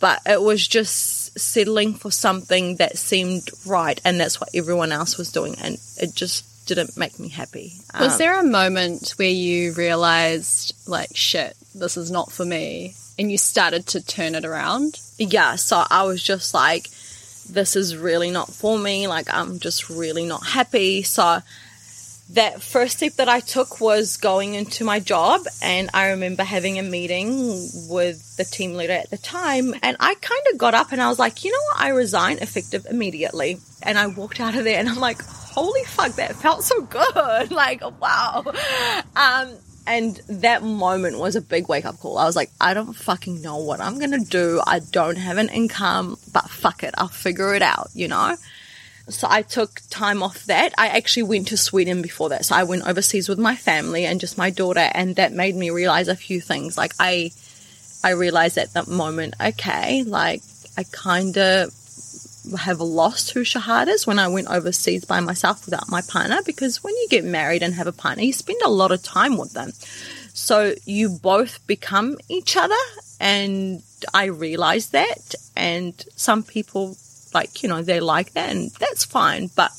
But 0.00 0.20
it 0.26 0.40
was 0.40 0.68
just 0.68 1.38
settling 1.38 1.94
for 1.94 2.10
something 2.10 2.76
that 2.76 2.98
seemed 2.98 3.48
right. 3.66 4.00
And 4.04 4.20
that's 4.20 4.40
what 4.40 4.50
everyone 4.54 4.92
else 4.92 5.16
was 5.16 5.32
doing. 5.32 5.56
And 5.58 5.78
it 5.96 6.14
just 6.14 6.44
didn't 6.68 6.96
make 6.96 7.18
me 7.18 7.28
happy. 7.28 7.72
Was 7.98 8.12
um, 8.12 8.18
there 8.18 8.38
a 8.38 8.44
moment 8.44 9.14
where 9.16 9.28
you 9.28 9.72
realized, 9.72 10.74
like, 10.86 11.16
shit, 11.16 11.56
this 11.74 11.96
is 11.96 12.10
not 12.10 12.32
for 12.32 12.44
me, 12.44 12.94
and 13.18 13.30
you 13.30 13.38
started 13.38 13.86
to 13.88 14.04
turn 14.04 14.34
it 14.34 14.44
around? 14.44 15.00
Yeah, 15.18 15.56
so 15.56 15.84
I 15.90 16.04
was 16.04 16.22
just 16.22 16.54
like, 16.54 16.88
this 17.50 17.76
is 17.76 17.96
really 17.96 18.30
not 18.30 18.52
for 18.52 18.78
me. 18.78 19.08
Like, 19.08 19.32
I'm 19.32 19.58
just 19.58 19.90
really 19.90 20.26
not 20.26 20.46
happy. 20.46 21.02
So, 21.02 21.42
that 22.30 22.62
first 22.62 22.98
step 22.98 23.14
that 23.14 23.28
I 23.28 23.40
took 23.40 23.80
was 23.80 24.18
going 24.18 24.54
into 24.54 24.84
my 24.84 25.00
job, 25.00 25.42
and 25.62 25.88
I 25.94 26.10
remember 26.10 26.44
having 26.44 26.78
a 26.78 26.82
meeting 26.82 27.68
with 27.88 28.36
the 28.36 28.44
team 28.44 28.74
leader 28.74 28.92
at 28.92 29.10
the 29.10 29.16
time, 29.16 29.74
and 29.82 29.96
I 29.98 30.14
kind 30.14 30.42
of 30.52 30.58
got 30.58 30.74
up 30.74 30.92
and 30.92 31.00
I 31.00 31.08
was 31.08 31.18
like, 31.18 31.44
you 31.44 31.52
know 31.52 31.58
what, 31.72 31.80
I 31.80 31.88
resign 31.90 32.38
effective 32.38 32.86
immediately. 32.90 33.60
And 33.82 33.96
I 33.96 34.08
walked 34.08 34.40
out 34.40 34.56
of 34.56 34.64
there, 34.64 34.78
and 34.78 34.88
I'm 34.88 34.98
like, 34.98 35.22
holy 35.22 35.84
fuck, 35.84 36.12
that 36.16 36.36
felt 36.36 36.64
so 36.64 36.82
good. 36.82 37.50
Like, 37.58 37.82
wow. 38.00 38.44
Um, 39.16 39.56
and 39.88 40.20
that 40.28 40.62
moment 40.62 41.18
was 41.18 41.34
a 41.34 41.40
big 41.40 41.66
wake 41.66 41.86
up 41.86 41.98
call. 41.98 42.18
I 42.18 42.26
was 42.26 42.36
like, 42.36 42.50
I 42.60 42.74
don't 42.74 42.92
fucking 42.92 43.40
know 43.40 43.56
what 43.56 43.80
I'm 43.80 43.98
to 43.98 44.18
do. 44.18 44.60
I 44.66 44.80
don't 44.80 45.16
have 45.16 45.38
an 45.38 45.48
income, 45.48 46.18
but 46.30 46.50
fuck 46.50 46.82
it. 46.82 46.94
I'll 46.98 47.08
figure 47.08 47.54
it 47.54 47.62
out, 47.62 47.88
you 47.94 48.06
know? 48.06 48.36
So 49.08 49.26
I 49.30 49.40
took 49.40 49.80
time 49.88 50.22
off 50.22 50.44
that. 50.44 50.74
I 50.76 50.88
actually 50.88 51.22
went 51.22 51.48
to 51.48 51.56
Sweden 51.56 52.02
before 52.02 52.28
that. 52.28 52.44
So 52.44 52.54
I 52.54 52.64
went 52.64 52.86
overseas 52.86 53.30
with 53.30 53.38
my 53.38 53.56
family 53.56 54.04
and 54.04 54.20
just 54.20 54.36
my 54.36 54.50
daughter. 54.50 54.90
And 54.92 55.16
that 55.16 55.32
made 55.32 55.56
me 55.56 55.70
realize 55.70 56.08
a 56.08 56.14
few 56.14 56.42
things. 56.42 56.76
Like 56.76 56.92
I, 57.00 57.30
I 58.04 58.10
realized 58.10 58.58
at 58.58 58.74
that 58.74 58.88
moment, 58.88 59.34
okay, 59.40 60.04
like 60.04 60.42
I 60.76 60.84
kind 60.92 61.38
of 61.38 61.72
have 62.56 62.80
lost 62.80 63.30
who 63.30 63.40
Shahad 63.40 63.88
is 63.88 64.06
when 64.06 64.18
I 64.18 64.28
went 64.28 64.48
overseas 64.48 65.04
by 65.04 65.20
myself 65.20 65.64
without 65.64 65.88
my 65.88 66.00
partner 66.02 66.40
because 66.44 66.82
when 66.82 66.94
you 66.94 67.06
get 67.08 67.24
married 67.24 67.62
and 67.62 67.74
have 67.74 67.86
a 67.86 67.92
partner, 67.92 68.22
you 68.22 68.32
spend 68.32 68.60
a 68.64 68.70
lot 68.70 68.92
of 68.92 69.02
time 69.02 69.36
with 69.36 69.52
them. 69.52 69.72
So 70.32 70.74
you 70.84 71.08
both 71.08 71.66
become 71.66 72.16
each 72.28 72.56
other 72.56 72.74
and 73.20 73.82
I 74.14 74.26
realized 74.26 74.92
that 74.92 75.34
and 75.56 75.94
some 76.16 76.42
people 76.42 76.96
like, 77.34 77.62
you 77.62 77.68
know, 77.68 77.82
they 77.82 78.00
like 78.00 78.32
that 78.32 78.50
and 78.50 78.70
that's 78.72 79.04
fine, 79.04 79.50
but 79.54 79.70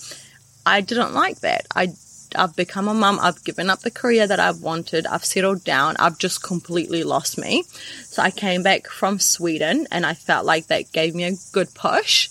I 0.65 0.81
didn't 0.81 1.13
like 1.13 1.39
that. 1.39 1.65
I 1.75 1.93
I've 2.35 2.55
become 2.55 2.87
a 2.87 2.93
mum. 2.93 3.19
I've 3.21 3.43
given 3.43 3.69
up 3.69 3.79
the 3.79 3.91
career 3.91 4.27
that 4.27 4.39
I've 4.39 4.61
wanted. 4.61 5.07
I've 5.07 5.25
settled 5.25 5.63
down. 5.63 5.95
I've 5.99 6.17
just 6.17 6.43
completely 6.43 7.03
lost 7.03 7.37
me. 7.37 7.63
So 8.03 8.21
I 8.21 8.31
came 8.31 8.63
back 8.63 8.87
from 8.87 9.19
Sweden 9.19 9.87
and 9.91 10.05
I 10.05 10.13
felt 10.13 10.45
like 10.45 10.67
that 10.67 10.91
gave 10.91 11.15
me 11.15 11.23
a 11.25 11.37
good 11.51 11.73
push. 11.73 12.29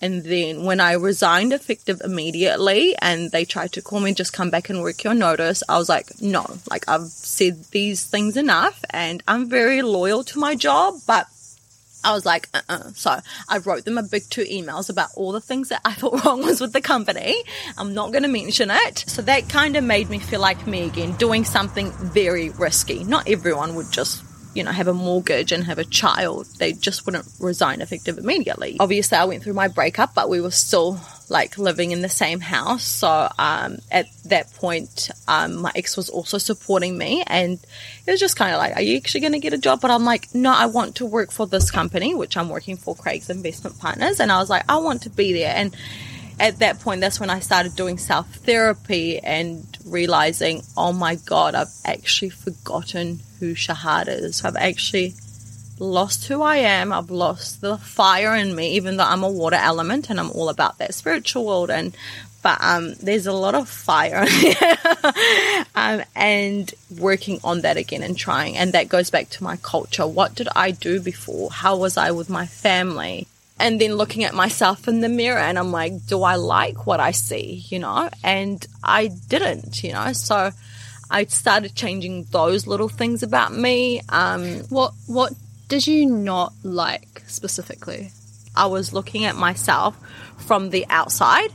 And 0.00 0.24
then 0.24 0.64
when 0.64 0.78
I 0.78 0.92
resigned 0.92 1.52
effective 1.52 2.02
immediately 2.04 2.94
and 3.00 3.30
they 3.30 3.44
tried 3.44 3.72
to 3.72 3.82
call 3.82 4.00
me, 4.00 4.12
just 4.12 4.32
come 4.32 4.50
back 4.50 4.68
and 4.68 4.82
work 4.82 5.02
your 5.04 5.14
notice, 5.14 5.62
I 5.68 5.78
was 5.78 5.88
like, 5.88 6.20
no, 6.20 6.44
like 6.70 6.86
I've 6.88 7.06
said 7.06 7.64
these 7.70 8.04
things 8.04 8.36
enough 8.36 8.84
and 8.90 9.22
I'm 9.26 9.48
very 9.48 9.80
loyal 9.82 10.22
to 10.24 10.38
my 10.38 10.54
job, 10.54 10.96
but 11.06 11.28
I 12.06 12.12
was 12.12 12.24
like, 12.24 12.48
uh-uh. 12.54 12.92
So 12.94 13.18
I 13.48 13.58
wrote 13.58 13.84
them 13.84 13.98
a 13.98 14.02
big 14.04 14.22
two 14.30 14.44
emails 14.44 14.88
about 14.88 15.10
all 15.16 15.32
the 15.32 15.40
things 15.40 15.70
that 15.70 15.80
I 15.84 15.92
thought 15.92 16.24
wrong 16.24 16.42
was 16.42 16.60
with 16.60 16.72
the 16.72 16.80
company. 16.80 17.42
I'm 17.76 17.94
not 17.94 18.12
going 18.12 18.22
to 18.22 18.28
mention 18.28 18.70
it. 18.70 19.04
So 19.08 19.22
that 19.22 19.48
kind 19.48 19.76
of 19.76 19.82
made 19.82 20.08
me 20.08 20.20
feel 20.20 20.40
like 20.40 20.68
me 20.68 20.82
again, 20.82 21.16
doing 21.16 21.44
something 21.44 21.90
very 21.90 22.50
risky. 22.50 23.02
Not 23.02 23.28
everyone 23.28 23.74
would 23.74 23.90
just 23.90 24.22
you 24.54 24.62
know, 24.62 24.70
have 24.70 24.88
a 24.88 24.94
mortgage 24.94 25.52
and 25.52 25.64
have 25.64 25.78
a 25.78 25.84
child, 25.84 26.46
they 26.58 26.72
just 26.72 27.04
wouldn't 27.04 27.26
resign 27.38 27.82
effective 27.82 28.16
immediately. 28.16 28.78
Obviously, 28.80 29.18
I 29.18 29.26
went 29.26 29.42
through 29.42 29.52
my 29.52 29.68
breakup, 29.68 30.14
but 30.14 30.30
we 30.30 30.40
were 30.40 30.50
still 30.50 30.98
like 31.28 31.58
living 31.58 31.90
in 31.90 32.02
the 32.02 32.08
same 32.08 32.40
house. 32.40 32.84
So 32.84 33.28
um, 33.38 33.78
at 33.90 34.06
that 34.26 34.52
point, 34.54 35.10
um, 35.26 35.56
my 35.56 35.72
ex 35.74 35.96
was 35.96 36.08
also 36.08 36.38
supporting 36.38 36.96
me, 36.96 37.22
and 37.26 37.58
it 38.06 38.10
was 38.10 38.20
just 38.20 38.36
kind 38.36 38.52
of 38.52 38.58
like, 38.58 38.76
"Are 38.76 38.82
you 38.82 38.96
actually 38.96 39.20
going 39.20 39.32
to 39.32 39.38
get 39.38 39.52
a 39.52 39.58
job?" 39.58 39.80
But 39.80 39.90
I'm 39.90 40.04
like, 40.04 40.34
"No, 40.34 40.52
I 40.52 40.66
want 40.66 40.96
to 40.96 41.06
work 41.06 41.30
for 41.30 41.46
this 41.46 41.70
company, 41.70 42.14
which 42.14 42.36
I'm 42.36 42.48
working 42.48 42.76
for, 42.76 42.94
Craig's 42.94 43.30
Investment 43.30 43.78
Partners," 43.78 44.20
and 44.20 44.30
I 44.30 44.38
was 44.38 44.50
like, 44.50 44.64
"I 44.68 44.76
want 44.78 45.02
to 45.02 45.10
be 45.10 45.32
there." 45.32 45.54
And 45.54 45.76
at 46.38 46.58
that 46.58 46.80
point, 46.80 47.00
that's 47.00 47.18
when 47.18 47.30
I 47.30 47.40
started 47.40 47.76
doing 47.76 47.98
self 47.98 48.26
therapy 48.34 49.18
and 49.18 49.66
realizing, 49.86 50.62
oh 50.76 50.92
my 50.92 51.14
God, 51.14 51.54
I've 51.54 51.72
actually 51.84 52.30
forgotten 52.30 53.20
who 53.40 53.54
Shahad 53.54 54.08
is. 54.08 54.44
I've 54.44 54.56
actually 54.56 55.14
lost 55.78 56.26
who 56.26 56.42
I 56.42 56.56
am. 56.58 56.92
I've 56.92 57.10
lost 57.10 57.60
the 57.60 57.78
fire 57.78 58.34
in 58.34 58.54
me, 58.54 58.72
even 58.72 58.96
though 58.96 59.04
I'm 59.04 59.22
a 59.22 59.30
water 59.30 59.56
element 59.56 60.10
and 60.10 60.18
I'm 60.18 60.30
all 60.30 60.48
about 60.48 60.78
that 60.78 60.94
spiritual 60.94 61.44
world. 61.44 61.70
And 61.70 61.96
but 62.42 62.58
um, 62.60 62.94
there's 62.94 63.26
a 63.26 63.32
lot 63.32 63.56
of 63.56 63.68
fire 63.68 64.24
um, 65.74 66.02
and 66.14 66.72
working 66.96 67.40
on 67.42 67.62
that 67.62 67.76
again 67.76 68.04
and 68.04 68.16
trying. 68.16 68.56
And 68.56 68.72
that 68.72 68.88
goes 68.88 69.10
back 69.10 69.30
to 69.30 69.44
my 69.44 69.56
culture. 69.56 70.06
What 70.06 70.36
did 70.36 70.48
I 70.54 70.70
do 70.70 71.00
before? 71.00 71.50
How 71.50 71.76
was 71.76 71.96
I 71.96 72.12
with 72.12 72.30
my 72.30 72.46
family? 72.46 73.26
and 73.58 73.80
then 73.80 73.94
looking 73.94 74.24
at 74.24 74.34
myself 74.34 74.86
in 74.86 75.00
the 75.00 75.08
mirror 75.08 75.38
and 75.38 75.58
I'm 75.58 75.72
like, 75.72 76.06
do 76.06 76.22
I 76.22 76.36
like 76.36 76.86
what 76.86 77.00
I 77.00 77.12
see? 77.12 77.64
You 77.68 77.78
know, 77.78 78.10
and 78.22 78.64
I 78.84 79.06
didn't, 79.06 79.82
you 79.82 79.92
know, 79.92 80.12
so 80.12 80.50
I 81.10 81.24
started 81.24 81.74
changing 81.74 82.24
those 82.24 82.66
little 82.66 82.88
things 82.88 83.22
about 83.22 83.54
me. 83.54 84.02
Um, 84.08 84.58
what, 84.68 84.92
what 85.06 85.32
did 85.68 85.86
you 85.86 86.06
not 86.06 86.52
like 86.62 87.22
specifically? 87.26 88.12
I 88.54 88.66
was 88.66 88.92
looking 88.92 89.24
at 89.24 89.36
myself 89.36 89.96
from 90.38 90.70
the 90.70 90.86
outside 90.88 91.50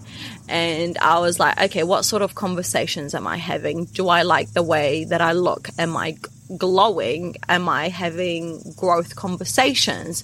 and 0.47 0.97
I 0.97 1.19
was 1.19 1.39
like, 1.39 1.59
okay, 1.59 1.83
what 1.83 2.05
sort 2.05 2.21
of 2.21 2.35
conversations 2.35 3.15
am 3.15 3.25
I 3.25 3.37
having? 3.37 3.85
Do 3.85 4.09
I 4.09 4.21
like 4.21 4.53
the 4.53 4.63
way 4.63 5.05
that 5.05 5.21
I 5.21 5.31
look? 5.31 5.69
Am 5.79 5.97
I 5.97 6.17
glowing? 6.57 7.35
Am 7.49 7.67
I 7.69 7.89
having 7.89 8.73
growth 8.75 9.15
conversations? 9.15 10.23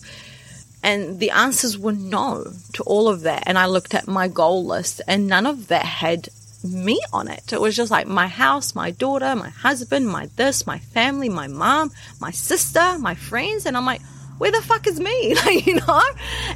And 0.84 1.20
the 1.20 1.32
answers 1.32 1.78
were 1.78 1.94
no 1.94 2.46
to 2.74 2.84
all 2.84 3.08
of 3.08 3.22
that. 3.22 3.44
And 3.48 3.58
I 3.58 3.66
looked 3.66 3.96
at 3.96 4.08
my 4.08 4.28
goal 4.28 4.66
list 4.66 5.02
and 5.08 5.28
none 5.28 5.48
of 5.48 5.70
that 5.70 5.86
had 5.86 6.30
me 6.72 7.02
on 7.14 7.28
it. 7.28 7.54
It 7.54 7.62
was 7.62 7.76
just 7.76 7.92
like 7.92 8.08
my 8.08 8.28
house, 8.28 8.76
my 8.76 8.92
daughter, 8.92 9.36
my 9.36 9.50
husband, 9.50 10.08
my 10.08 10.28
this, 10.36 10.68
my 10.68 10.80
family, 10.80 11.30
my 11.30 11.48
mom, 11.48 11.92
my 12.20 12.32
sister, 12.32 12.98
my 13.00 13.16
friends. 13.16 13.66
And 13.66 13.76
I'm 13.78 13.86
like, 13.86 14.02
where 14.38 14.52
the 14.52 14.62
fuck 14.62 14.88
is 14.88 15.00
me? 15.00 15.36
Like, 15.46 15.66
you 15.66 15.76
know? 15.76 16.02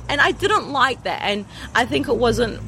And 0.10 0.22
I 0.22 0.32
didn't 0.32 0.72
like 0.72 1.04
that. 1.04 1.22
And 1.22 1.46
I 1.76 1.86
think 1.86 2.08
it 2.08 2.16
wasn't, 2.16 2.62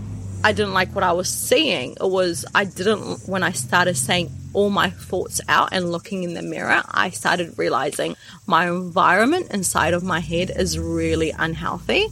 I 0.44 0.52
didn't 0.52 0.74
like 0.74 0.94
what 0.96 1.04
I 1.04 1.14
was 1.14 1.30
seeing. 1.30 1.92
It 1.92 2.10
was, 2.10 2.46
I 2.54 2.66
didn't, 2.66 3.28
when 3.28 3.44
I 3.44 3.52
started 3.52 3.96
saying 3.96 4.32
all 4.54 4.70
my 4.70 4.90
thoughts 4.90 5.42
out 5.48 5.70
and 5.72 5.92
looking 5.92 6.24
in 6.24 6.34
the 6.34 6.42
mirror, 6.42 6.82
I 6.90 7.10
started 7.10 7.58
realizing 7.58 8.16
my 8.46 8.68
environment 8.68 9.52
inside 9.52 9.94
of 9.94 10.04
my 10.04 10.20
head 10.20 10.52
is 10.56 10.78
really 10.80 11.32
unhealthy. 11.32 12.08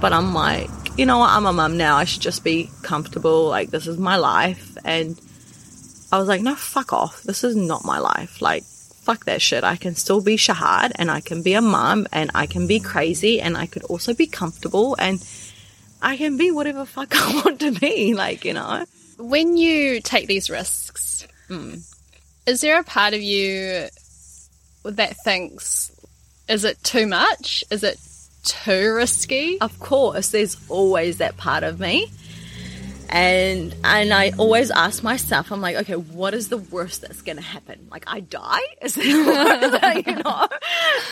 But 0.00 0.12
I'm 0.12 0.34
like, 0.34 0.70
you 0.98 1.06
know 1.06 1.18
what? 1.18 1.30
I'm 1.30 1.46
a 1.46 1.52
mum 1.52 1.76
now. 1.76 1.96
I 1.96 2.04
should 2.04 2.22
just 2.22 2.44
be 2.44 2.70
comfortable. 2.82 3.48
Like, 3.48 3.70
this 3.70 3.86
is 3.86 3.96
my 3.98 4.16
life. 4.16 4.76
And 4.84 5.18
I 6.12 6.18
was 6.18 6.28
like, 6.28 6.42
no, 6.42 6.54
fuck 6.54 6.92
off. 6.92 7.22
This 7.22 7.44
is 7.44 7.56
not 7.56 7.84
my 7.84 7.98
life. 7.98 8.42
Like, 8.42 8.64
fuck 8.64 9.24
that 9.24 9.40
shit. 9.40 9.64
I 9.64 9.76
can 9.76 9.94
still 9.94 10.20
be 10.20 10.36
Shahad 10.36 10.92
and 10.96 11.10
I 11.10 11.20
can 11.20 11.42
be 11.42 11.54
a 11.54 11.62
mum 11.62 12.06
and 12.12 12.30
I 12.34 12.46
can 12.46 12.66
be 12.66 12.80
crazy 12.80 13.40
and 13.40 13.56
I 13.56 13.66
could 13.66 13.84
also 13.84 14.12
be 14.12 14.26
comfortable 14.26 14.96
and 14.98 15.24
I 16.02 16.16
can 16.16 16.36
be 16.36 16.50
whatever 16.50 16.84
fuck 16.84 17.08
I 17.14 17.42
want 17.44 17.60
to 17.60 17.72
be. 17.72 18.14
Like, 18.14 18.44
you 18.44 18.52
know. 18.52 18.84
When 19.18 19.56
you 19.56 20.00
take 20.00 20.26
these 20.26 20.50
risks, 20.50 21.08
Mm. 21.48 21.82
Is 22.46 22.60
there 22.60 22.78
a 22.78 22.84
part 22.84 23.14
of 23.14 23.22
you 23.22 23.88
that 24.84 25.16
thinks, 25.24 25.90
is 26.48 26.64
it 26.64 26.82
too 26.82 27.06
much? 27.06 27.64
Is 27.70 27.82
it 27.82 27.98
too 28.44 28.94
risky? 28.94 29.60
Of 29.60 29.78
course, 29.78 30.30
there's 30.30 30.56
always 30.68 31.18
that 31.18 31.36
part 31.36 31.62
of 31.64 31.80
me. 31.80 32.10
And 33.10 33.74
and 33.84 34.12
I 34.12 34.32
always 34.36 34.70
ask 34.70 35.02
myself, 35.02 35.50
I'm 35.50 35.62
like, 35.62 35.76
okay, 35.76 35.94
what 35.94 36.34
is 36.34 36.48
the 36.48 36.58
worst 36.58 37.00
that's 37.02 37.22
gonna 37.22 37.40
happen? 37.40 37.88
Like 37.90 38.04
I 38.06 38.20
die? 38.20 38.60
Is 38.82 38.94
that 38.96 40.02
you 40.06 40.16
know? 40.16 40.46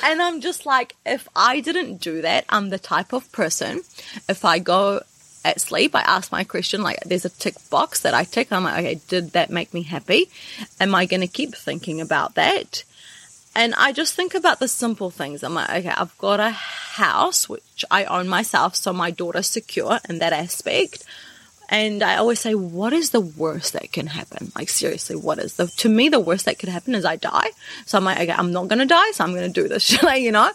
And 0.04 0.20
I'm 0.20 0.42
just 0.42 0.66
like, 0.66 0.94
if 1.06 1.26
I 1.34 1.60
didn't 1.60 1.96
do 1.96 2.20
that, 2.20 2.44
I'm 2.50 2.68
the 2.68 2.78
type 2.78 3.14
of 3.14 3.30
person, 3.32 3.80
if 4.28 4.44
I 4.44 4.58
go 4.58 5.00
at 5.46 5.60
sleep, 5.60 5.94
I 5.94 6.00
ask 6.00 6.32
my 6.32 6.44
question, 6.44 6.82
like 6.82 7.00
there's 7.04 7.24
a 7.24 7.30
tick 7.30 7.54
box 7.70 8.00
that 8.00 8.12
I 8.12 8.24
tick. 8.24 8.52
I'm 8.52 8.64
like, 8.64 8.78
okay, 8.84 9.00
did 9.08 9.30
that 9.30 9.48
make 9.48 9.72
me 9.72 9.82
happy? 9.82 10.28
Am 10.80 10.94
I 10.94 11.06
to 11.06 11.26
keep 11.26 11.54
thinking 11.54 12.00
about 12.00 12.34
that? 12.34 12.84
And 13.56 13.74
I 13.74 13.92
just 13.92 14.12
think 14.12 14.34
about 14.34 14.60
the 14.60 14.68
simple 14.68 15.10
things. 15.10 15.42
I'm 15.42 15.54
like, 15.54 15.70
okay, 15.70 15.88
I've 15.88 16.16
got 16.18 16.40
a 16.40 16.50
house, 16.50 17.48
which 17.48 17.86
I 17.90 18.04
own 18.04 18.28
myself. 18.28 18.76
So 18.76 18.92
my 18.92 19.10
daughter's 19.10 19.46
secure 19.46 19.98
in 20.10 20.18
that 20.18 20.34
aspect. 20.34 21.02
And 21.70 22.02
I 22.02 22.16
always 22.16 22.38
say, 22.38 22.54
what 22.54 22.92
is 22.92 23.10
the 23.10 23.20
worst 23.22 23.72
that 23.72 23.90
can 23.92 24.08
happen? 24.08 24.52
Like 24.54 24.68
seriously, 24.68 25.16
what 25.16 25.38
is 25.38 25.54
the, 25.54 25.68
to 25.78 25.88
me, 25.88 26.10
the 26.10 26.20
worst 26.20 26.44
that 26.44 26.58
could 26.58 26.68
happen 26.68 26.94
is 26.94 27.06
I 27.06 27.16
die. 27.16 27.48
So 27.86 27.96
I'm 27.96 28.04
like, 28.04 28.20
okay, 28.20 28.32
I'm 28.32 28.52
not 28.52 28.68
going 28.68 28.80
to 28.80 28.84
die. 28.84 29.10
So 29.12 29.24
I'm 29.24 29.32
going 29.32 29.50
to 29.50 29.62
do 29.62 29.68
this. 29.68 30.02
like, 30.02 30.20
you 30.20 30.32
know, 30.32 30.50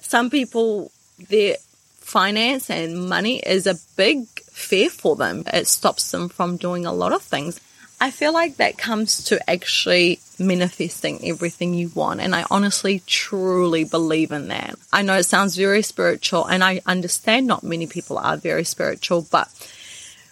some 0.00 0.30
people, 0.30 0.92
their 1.28 1.56
finance 1.96 2.70
and 2.70 3.08
money 3.08 3.40
is 3.40 3.66
a 3.66 3.74
big 3.96 4.28
fear 4.44 4.90
for 4.90 5.16
them. 5.16 5.42
It 5.52 5.66
stops 5.66 6.12
them 6.12 6.28
from 6.28 6.56
doing 6.56 6.86
a 6.86 6.92
lot 6.92 7.12
of 7.12 7.20
things. 7.20 7.60
I 8.00 8.12
feel 8.12 8.32
like 8.32 8.56
that 8.56 8.78
comes 8.78 9.24
to 9.24 9.50
actually 9.50 10.20
manifesting 10.38 11.20
everything 11.28 11.74
you 11.74 11.90
want. 11.94 12.20
And 12.20 12.34
I 12.34 12.44
honestly, 12.50 13.02
truly 13.06 13.84
believe 13.84 14.32
in 14.32 14.48
that. 14.48 14.76
I 14.92 15.02
know 15.02 15.16
it 15.16 15.24
sounds 15.24 15.56
very 15.56 15.82
spiritual 15.82 16.46
and 16.46 16.62
I 16.62 16.80
understand 16.86 17.46
not 17.46 17.62
many 17.62 17.86
people 17.86 18.18
are 18.18 18.36
very 18.36 18.64
spiritual, 18.64 19.26
but 19.30 19.48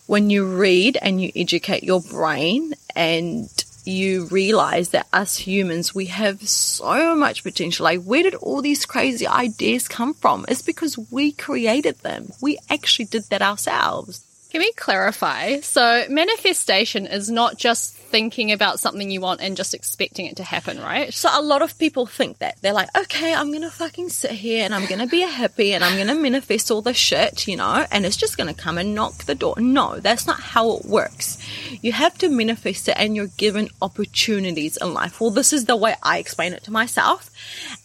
when 0.07 0.31
you 0.31 0.45
read 0.57 0.99
and 1.01 1.21
you 1.23 1.31
educate 1.35 1.85
your 1.85 2.01
brain 2.01 2.75
and 2.95 3.49
you 3.85 4.27
realize 4.27 4.91
that 4.91 5.09
us 5.13 5.37
humans, 5.37 5.95
we 5.95 6.07
have 6.07 6.47
so 6.49 7.17
much 7.17 7.43
potential. 7.43 7.85
Like, 7.85 8.03
where 8.03 8.23
did 8.23 8.35
all 8.37 8.63
these 8.63 8.87
crazy 8.87 9.27
ideas 9.27 9.89
come 9.89 10.15
from? 10.15 10.45
It's 10.49 10.63
because 10.63 10.99
we 11.11 11.33
created 11.33 11.99
them. 11.99 12.33
We 12.41 12.59
actually 12.71 13.07
did 13.07 13.25
that 13.31 13.43
ourselves. 13.43 14.25
Can 14.53 14.59
we 14.59 14.71
clarify? 14.73 15.61
So, 15.61 16.05
manifestation 16.11 17.07
is 17.07 17.31
not 17.31 17.57
just 17.57 17.97
thinking 17.97 18.53
about 18.53 18.79
something 18.79 19.11
you 19.11 19.23
want 19.23 19.41
and 19.41 19.57
just 19.57 19.73
expecting 19.73 20.27
it 20.27 20.37
to 20.37 20.45
happen, 20.45 20.79
right? 20.79 21.15
So, 21.15 21.31
a 21.33 21.41
lot 21.41 21.63
of 21.63 21.79
people 21.79 22.05
think 22.05 22.41
that. 22.41 22.61
They're 22.61 22.75
like, 22.75 22.95
okay, 22.95 23.33
I'm 23.33 23.49
going 23.49 23.63
to 23.63 23.71
fucking 23.71 24.11
sit 24.11 24.33
here 24.33 24.63
and 24.63 24.75
I'm 24.75 24.85
going 24.85 25.01
to 25.01 25.07
be 25.07 25.23
a 25.23 25.27
hippie 25.27 25.71
and 25.71 25.83
I'm 25.83 25.97
going 25.97 26.09
to 26.09 26.23
manifest 26.23 26.71
all 26.71 26.83
the 26.83 26.93
shit, 26.93 27.49
you 27.49 27.57
know, 27.57 27.87
and 27.91 28.05
it's 28.05 28.19
just 28.19 28.37
going 28.37 28.55
to 28.55 28.63
come 28.63 28.77
and 28.77 28.95
knock 28.95 29.25
the 29.25 29.35
door. 29.35 29.55
No, 29.57 29.99
that's 30.01 30.27
not 30.27 30.39
how 30.39 30.77
it 30.77 30.85
works. 30.85 31.39
You 31.81 31.93
have 31.93 32.19
to 32.19 32.29
manifest 32.29 32.89
it 32.89 32.97
and 32.99 33.17
you're 33.17 33.29
given 33.39 33.71
opportunities 33.81 34.77
in 34.77 34.93
life. 34.93 35.19
Well, 35.19 35.31
this 35.31 35.55
is 35.55 35.65
the 35.65 35.77
way 35.77 35.95
I 36.03 36.19
explain 36.19 36.53
it 36.53 36.63
to 36.65 36.71
myself. 36.71 37.31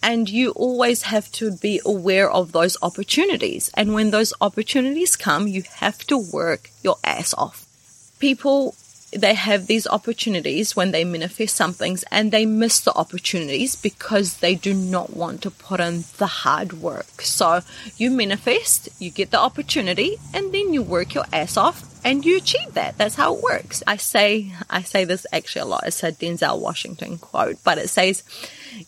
And 0.04 0.30
you 0.30 0.52
always 0.52 1.04
have 1.04 1.32
to 1.34 1.56
be 1.56 1.80
aware 1.86 2.30
of 2.30 2.52
those 2.52 2.76
opportunities. 2.82 3.72
And 3.74 3.94
when 3.94 4.12
those 4.12 4.34
opportunities 4.42 5.16
come, 5.16 5.48
you 5.48 5.64
have 5.78 6.00
to 6.08 6.18
work 6.58 6.72
your 6.84 6.98
ass 7.04 7.34
off. 7.38 7.66
People 8.20 8.76
they 9.14 9.36
have 9.36 9.68
these 9.68 9.88
opportunities 9.88 10.76
when 10.76 10.92
they 10.92 11.06
manifest 11.06 11.56
some 11.56 11.72
things 11.72 12.04
and 12.12 12.30
they 12.30 12.46
miss 12.46 12.82
the 12.82 12.94
opportunities 12.94 13.74
because 13.74 14.38
they 14.38 14.54
do 14.54 14.74
not 14.74 15.16
want 15.16 15.42
to 15.42 15.50
put 15.50 15.80
in 15.80 16.04
the 16.18 16.28
hard 16.28 16.74
work. 16.74 17.22
So 17.22 17.62
you 17.96 18.12
manifest, 18.12 18.90
you 19.00 19.10
get 19.10 19.32
the 19.32 19.40
opportunity, 19.40 20.18
and 20.34 20.54
then 20.54 20.74
you 20.74 20.84
work 20.84 21.14
your 21.14 21.24
ass 21.32 21.56
off 21.56 21.86
and 22.04 22.26
you 22.26 22.36
achieve 22.36 22.74
that. 22.74 22.98
That's 22.98 23.16
how 23.16 23.36
it 23.36 23.42
works. 23.42 23.82
I 23.88 23.96
say 23.96 24.52
I 24.70 24.82
say 24.82 25.06
this 25.06 25.26
actually 25.32 25.62
a 25.62 25.66
lot. 25.66 25.88
It's 25.88 26.04
a 26.04 26.12
Denzel 26.12 26.60
Washington 26.60 27.18
quote, 27.18 27.58
but 27.64 27.78
it 27.78 27.90
says 27.90 28.24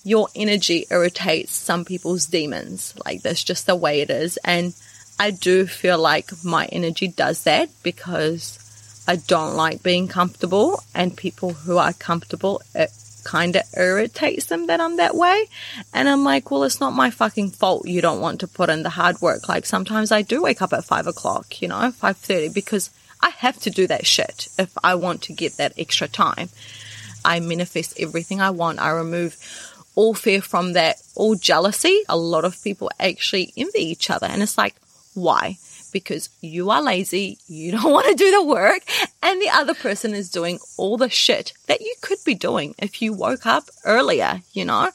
your 0.03 0.27
energy 0.35 0.85
irritates 0.91 1.53
some 1.53 1.85
people's 1.85 2.25
demons. 2.25 2.93
Like 3.05 3.21
that's 3.21 3.43
just 3.43 3.67
the 3.67 3.75
way 3.75 4.01
it 4.01 4.09
is. 4.09 4.37
And 4.43 4.73
I 5.19 5.31
do 5.31 5.67
feel 5.67 5.99
like 5.99 6.31
my 6.43 6.65
energy 6.67 7.09
does 7.09 7.43
that 7.43 7.69
because 7.83 8.57
I 9.05 9.17
don't 9.17 9.55
like 9.55 9.83
being 9.83 10.07
comfortable, 10.07 10.81
and 10.95 11.15
people 11.15 11.53
who 11.53 11.77
are 11.77 11.93
comfortable, 11.93 12.61
it 12.73 12.89
kind 13.25 13.55
of 13.57 13.63
irritates 13.75 14.45
them 14.45 14.67
that 14.67 14.79
I'm 14.79 14.95
that 14.97 15.13
way. 15.13 15.45
And 15.93 16.07
I'm 16.07 16.23
like, 16.23 16.49
well, 16.49 16.63
it's 16.63 16.79
not 16.79 16.93
my 16.93 17.09
fucking 17.09 17.51
fault 17.51 17.85
you 17.85 18.01
don't 18.01 18.21
want 18.21 18.39
to 18.39 18.47
put 18.47 18.69
in 18.69 18.83
the 18.83 18.89
hard 18.89 19.19
work. 19.21 19.49
Like 19.49 19.65
sometimes 19.65 20.11
I 20.11 20.21
do 20.21 20.41
wake 20.41 20.61
up 20.61 20.71
at 20.73 20.85
five 20.85 21.05
o'clock, 21.05 21.61
you 21.61 21.67
know, 21.67 21.91
five 21.91 22.17
thirty, 22.17 22.47
because 22.47 22.89
I 23.21 23.31
have 23.31 23.59
to 23.61 23.69
do 23.69 23.87
that 23.87 24.07
shit 24.07 24.47
if 24.57 24.71
I 24.83 24.95
want 24.95 25.23
to 25.23 25.33
get 25.33 25.57
that 25.57 25.73
extra 25.77 26.07
time. 26.07 26.49
I 27.25 27.41
manifest 27.41 27.99
everything 27.99 28.39
I 28.39 28.51
want. 28.51 28.79
I 28.79 28.91
remove 28.91 29.35
all 29.95 30.13
fear 30.13 30.41
from 30.41 30.73
that, 30.73 31.01
all 31.15 31.35
jealousy. 31.35 32.03
A 32.07 32.15
lot 32.15 32.45
of 32.45 32.63
people 32.63 32.89
actually 32.99 33.51
envy 33.57 33.79
each 33.79 34.09
other, 34.09 34.27
and 34.27 34.41
it's 34.41 34.57
like, 34.57 34.75
why? 35.13 35.57
because 35.91 36.29
you 36.41 36.69
are 36.69 36.81
lazy, 36.81 37.37
you 37.47 37.71
don't 37.73 37.91
want 37.91 38.07
to 38.07 38.15
do 38.15 38.31
the 38.31 38.43
work, 38.43 38.83
and 39.21 39.41
the 39.41 39.49
other 39.49 39.73
person 39.73 40.13
is 40.13 40.29
doing 40.29 40.59
all 40.77 40.97
the 40.97 41.09
shit 41.09 41.53
that 41.67 41.81
you 41.81 41.93
could 42.01 42.17
be 42.25 42.35
doing 42.35 42.75
if 42.77 43.01
you 43.01 43.13
woke 43.13 43.45
up 43.45 43.69
earlier, 43.85 44.41
you 44.53 44.65
know? 44.65 44.91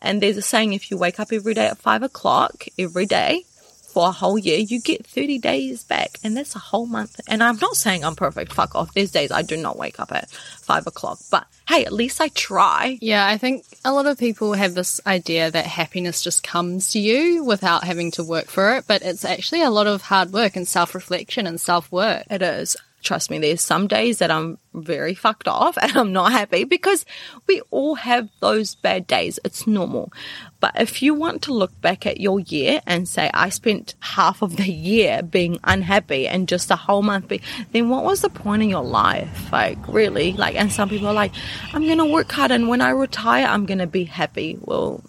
And 0.00 0.22
there's 0.22 0.36
a 0.36 0.42
saying 0.42 0.72
if 0.72 0.90
you 0.90 0.96
wake 0.96 1.20
up 1.20 1.32
every 1.32 1.54
day 1.54 1.66
at 1.66 1.78
five 1.78 2.02
o'clock 2.02 2.66
every 2.78 3.06
day, 3.06 3.44
for 3.92 4.08
a 4.08 4.12
whole 4.12 4.38
year, 4.38 4.58
you 4.58 4.80
get 4.80 5.06
30 5.06 5.38
days 5.38 5.84
back, 5.84 6.18
and 6.24 6.36
that's 6.36 6.56
a 6.56 6.58
whole 6.58 6.86
month. 6.86 7.20
And 7.28 7.42
I'm 7.42 7.58
not 7.58 7.76
saying 7.76 8.04
I'm 8.04 8.16
perfect, 8.16 8.52
fuck 8.52 8.74
off. 8.74 8.94
There's 8.94 9.10
days 9.10 9.30
I 9.30 9.42
do 9.42 9.56
not 9.56 9.76
wake 9.76 10.00
up 10.00 10.12
at 10.12 10.30
five 10.30 10.86
o'clock, 10.86 11.18
but 11.30 11.46
hey, 11.68 11.84
at 11.84 11.92
least 11.92 12.20
I 12.20 12.28
try. 12.28 12.98
Yeah, 13.00 13.26
I 13.26 13.36
think 13.36 13.64
a 13.84 13.92
lot 13.92 14.06
of 14.06 14.18
people 14.18 14.54
have 14.54 14.74
this 14.74 15.00
idea 15.06 15.50
that 15.50 15.66
happiness 15.66 16.22
just 16.22 16.42
comes 16.42 16.92
to 16.92 16.98
you 16.98 17.44
without 17.44 17.84
having 17.84 18.10
to 18.12 18.24
work 18.24 18.46
for 18.46 18.76
it, 18.76 18.84
but 18.86 19.02
it's 19.02 19.24
actually 19.24 19.62
a 19.62 19.70
lot 19.70 19.86
of 19.86 20.02
hard 20.02 20.32
work 20.32 20.56
and 20.56 20.66
self 20.66 20.94
reflection 20.94 21.46
and 21.46 21.60
self 21.60 21.92
work. 21.92 22.24
It 22.30 22.40
is 22.42 22.76
trust 23.02 23.30
me, 23.30 23.38
there's 23.38 23.60
some 23.60 23.86
days 23.86 24.18
that 24.18 24.30
I'm 24.30 24.58
very 24.74 25.14
fucked 25.14 25.48
off 25.48 25.76
and 25.82 25.96
I'm 25.96 26.12
not 26.12 26.32
happy 26.32 26.64
because 26.64 27.04
we 27.46 27.60
all 27.70 27.96
have 27.96 28.28
those 28.40 28.74
bad 28.76 29.06
days. 29.06 29.38
It's 29.44 29.66
normal. 29.66 30.12
But 30.60 30.80
if 30.80 31.02
you 31.02 31.12
want 31.14 31.42
to 31.42 31.52
look 31.52 31.78
back 31.80 32.06
at 32.06 32.20
your 32.20 32.40
year 32.40 32.80
and 32.86 33.08
say, 33.08 33.30
I 33.34 33.48
spent 33.48 33.94
half 34.00 34.42
of 34.42 34.56
the 34.56 34.70
year 34.70 35.22
being 35.22 35.58
unhappy 35.64 36.28
and 36.28 36.48
just 36.48 36.70
a 36.70 36.76
whole 36.76 37.02
month, 37.02 37.28
be, 37.28 37.42
then 37.72 37.88
what 37.88 38.04
was 38.04 38.22
the 38.22 38.30
point 38.30 38.62
in 38.62 38.70
your 38.70 38.84
life? 38.84 39.50
Like, 39.52 39.78
really? 39.88 40.32
Like, 40.32 40.54
and 40.54 40.72
some 40.72 40.88
people 40.88 41.08
are 41.08 41.14
like, 41.14 41.32
I'm 41.72 41.84
going 41.84 41.98
to 41.98 42.06
work 42.06 42.30
hard 42.30 42.52
and 42.52 42.68
when 42.68 42.80
I 42.80 42.90
retire, 42.90 43.46
I'm 43.46 43.66
going 43.66 43.78
to 43.78 43.86
be 43.86 44.04
happy. 44.04 44.56
Well, 44.60 45.02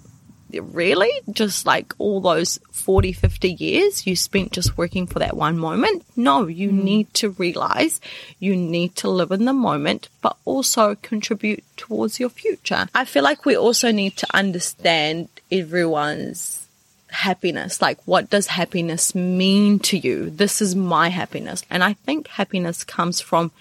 really 0.61 1.11
just 1.31 1.65
like 1.65 1.93
all 1.97 2.21
those 2.21 2.59
40, 2.71 3.13
50 3.13 3.51
years 3.53 4.05
you 4.05 4.15
spent 4.15 4.51
just 4.51 4.77
working 4.77 5.07
for 5.07 5.19
that 5.19 5.35
one 5.35 5.57
moment. 5.57 6.03
No, 6.15 6.47
you 6.47 6.69
mm. 6.69 6.83
need 6.83 7.13
to 7.15 7.31
realize 7.31 7.99
you 8.39 8.55
need 8.55 8.95
to 8.97 9.09
live 9.09 9.31
in 9.31 9.45
the 9.45 9.53
moment, 9.53 10.09
but 10.21 10.37
also 10.45 10.95
contribute 10.95 11.63
towards 11.77 12.19
your 12.19 12.29
future. 12.29 12.87
I 12.93 13.05
feel 13.05 13.23
like 13.23 13.45
we 13.45 13.55
also 13.55 13.91
need 13.91 14.17
to 14.17 14.27
understand 14.35 15.29
everyone's 15.51 16.67
happiness. 17.13 17.81
Like, 17.81 17.99
what 18.05 18.29
does 18.29 18.47
happiness 18.47 19.15
mean 19.15 19.79
to 19.79 19.97
you? 19.97 20.29
This 20.29 20.61
is 20.61 20.75
my 20.75 21.09
happiness. 21.09 21.63
And 21.69 21.83
I 21.83 21.93
think 21.93 22.27
happiness 22.27 22.83
comes 22.83 23.21
from 23.21 23.51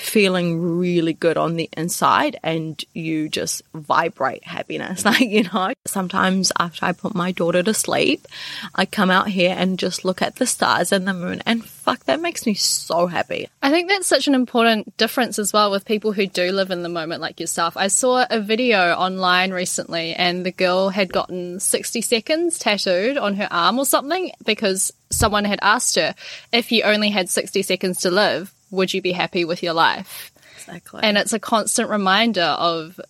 feeling 0.00 0.78
really 0.78 1.12
good 1.12 1.36
on 1.36 1.56
the 1.56 1.68
inside 1.76 2.38
and 2.42 2.82
you 2.94 3.28
just 3.28 3.62
vibrate 3.74 4.44
happiness. 4.44 5.04
Like, 5.10 5.22
you 5.22 5.42
know, 5.42 5.72
sometimes 5.88 6.52
after 6.56 6.86
I 6.86 6.92
put 6.92 7.16
my 7.16 7.32
daughter 7.32 7.64
to 7.64 7.74
sleep, 7.74 8.28
I 8.76 8.86
come 8.86 9.10
out 9.10 9.26
here 9.26 9.52
and 9.58 9.76
just 9.76 10.04
look 10.04 10.22
at 10.22 10.36
the 10.36 10.46
stars 10.46 10.92
and 10.92 11.08
the 11.08 11.12
moon 11.12 11.42
and 11.46 11.64
fuck, 11.64 12.04
that 12.04 12.20
makes 12.20 12.46
me 12.46 12.54
so 12.54 13.08
happy. 13.08 13.48
I 13.60 13.70
think 13.70 13.88
that's 13.88 14.06
such 14.06 14.28
an 14.28 14.36
important 14.36 14.96
difference 14.96 15.40
as 15.40 15.52
well 15.52 15.72
with 15.72 15.84
people 15.84 16.12
who 16.12 16.28
do 16.28 16.52
live 16.52 16.70
in 16.70 16.84
the 16.84 16.88
moment 16.88 17.20
like 17.20 17.40
yourself. 17.40 17.76
I 17.76 17.88
saw 17.88 18.24
a 18.30 18.38
video 18.40 18.92
online 18.92 19.50
recently 19.50 20.14
and 20.14 20.46
the 20.46 20.52
girl 20.52 20.90
had 20.90 21.12
gotten 21.12 21.58
60 21.58 22.00
seconds 22.02 22.60
tattooed 22.60 23.16
on 23.16 23.34
her 23.34 23.48
arm 23.50 23.80
or 23.80 23.84
something 23.84 24.30
because 24.44 24.92
someone 25.10 25.44
had 25.44 25.58
asked 25.60 25.96
her 25.96 26.14
if 26.52 26.70
you 26.70 26.84
only 26.84 27.10
had 27.10 27.28
60 27.28 27.62
seconds 27.62 28.00
to 28.02 28.12
live, 28.12 28.54
would 28.70 28.92
you 28.92 29.02
be 29.02 29.12
happy 29.12 29.44
with 29.44 29.62
your 29.62 29.72
life? 29.72 30.32
Exactly. 30.56 31.00
And 31.02 31.16
it's 31.16 31.32
a 31.32 31.38
constant 31.38 31.90
reminder 31.90 32.42
of 32.42 33.00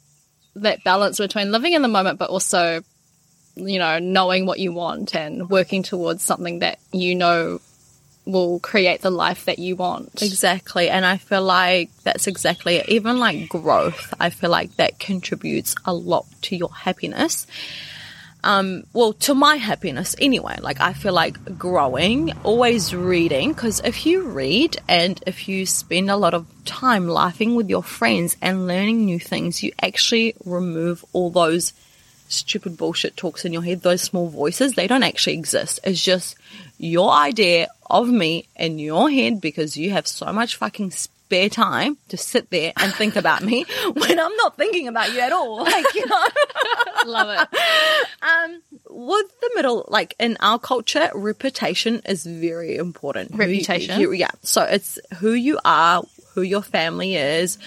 that 0.57 0.83
balance 0.85 1.19
between 1.19 1.53
living 1.53 1.73
in 1.73 1.83
the 1.83 1.89
moment, 1.89 2.19
but 2.19 2.31
also, 2.31 2.83
you 3.57 3.79
know, 3.79 3.99
knowing 3.99 4.47
what 4.47 4.59
you 4.59 4.73
want 4.73 5.15
and 5.15 5.49
working 5.49 5.83
towards 5.83 6.23
something 6.23 6.61
that 6.61 6.79
you 6.93 7.15
know 7.15 7.61
will 8.27 8.61
create 8.61 9.01
the 9.01 9.11
life 9.11 9.47
that 9.47 9.59
you 9.59 9.77
want. 9.77 10.23
Exactly. 10.23 10.89
And 10.89 11.05
I 11.05 11.17
feel 11.17 11.43
like 11.43 11.91
that's 12.05 12.27
exactly 12.27 12.77
it. 12.77 12.89
Even 12.89 13.19
like 13.19 13.49
growth, 13.49 14.13
I 14.21 14.31
feel 14.31 14.51
like 14.51 14.77
that 14.77 14.99
contributes 14.99 15.75
a 15.85 15.93
lot 15.93 16.27
to 16.43 16.57
your 16.57 16.73
happiness 16.73 17.47
um, 18.43 18.85
well, 18.93 19.13
to 19.15 19.35
my 19.35 19.57
happiness 19.57 20.17
anyway. 20.19 20.57
Like, 20.61 20.81
I 20.81 20.93
feel 20.93 21.13
like 21.13 21.59
growing, 21.59 22.33
always 22.43 22.95
reading, 22.95 23.53
because 23.53 23.81
if 23.81 24.07
you 24.07 24.29
read 24.29 24.79
and 24.89 25.23
if 25.27 25.49
you 25.49 25.67
spend 25.67 26.11
a 26.11 26.17
lot 26.17 26.35
of 26.35 26.47
time 26.65 27.09
laughing 27.09 27.55
with 27.55 27.69
your 27.69 27.83
friends 27.83 28.37
and 28.41 28.67
learning 28.67 29.05
new 29.05 29.19
things, 29.19 29.63
you 29.63 29.73
actually 29.83 30.35
remove 30.45 31.05
all 31.13 31.31
those 31.31 31.73
stupid 32.29 32.77
bullshit 32.77 33.17
talks 33.17 33.45
in 33.45 33.53
your 33.53 33.63
head, 33.63 33.83
those 33.83 34.03
small 34.03 34.29
voices, 34.29 34.75
they 34.75 34.87
don't 34.87 35.03
actually 35.03 35.35
exist. 35.35 35.81
It's 35.85 36.03
just 36.03 36.37
your 36.79 37.11
idea 37.11 37.69
of 37.91 38.09
me 38.09 38.47
in 38.57 38.79
your 38.79 39.11
head 39.11 39.41
because 39.41 39.77
you 39.77 39.91
have 39.91 40.07
so 40.07 40.33
much 40.33 40.57
fucking 40.57 40.93
spare 41.31 41.49
time 41.49 41.97
to 42.09 42.17
sit 42.17 42.51
there 42.51 42.73
and 42.77 42.93
think 42.93 43.15
about 43.15 43.41
me 43.41 43.65
when 43.93 44.19
I'm 44.19 44.35
not 44.35 44.57
thinking 44.57 44.89
about 44.89 45.13
you 45.13 45.21
at 45.21 45.33
all. 45.33 45.63
Like, 45.63 45.95
you 45.95 46.05
know. 46.05 46.25
Love 47.07 47.29
it. 47.31 47.59
Um, 48.21 48.61
with 48.91 49.41
the 49.41 49.51
middle, 49.55 49.85
like 49.87 50.17
in 50.19 50.37
our 50.41 50.59
culture, 50.59 51.09
reputation 51.15 52.03
is 52.05 52.27
very 52.27 52.77
important. 52.77 53.31
Reputation? 53.33 54.01
You, 54.01 54.11
yeah. 54.11 54.33
So 54.43 54.65
it's 54.65 54.99
who 55.19 55.33
you 55.33 55.61
are, 55.65 56.03
who 56.35 56.43
your 56.43 56.63
family 56.63 57.15
is. 57.15 57.59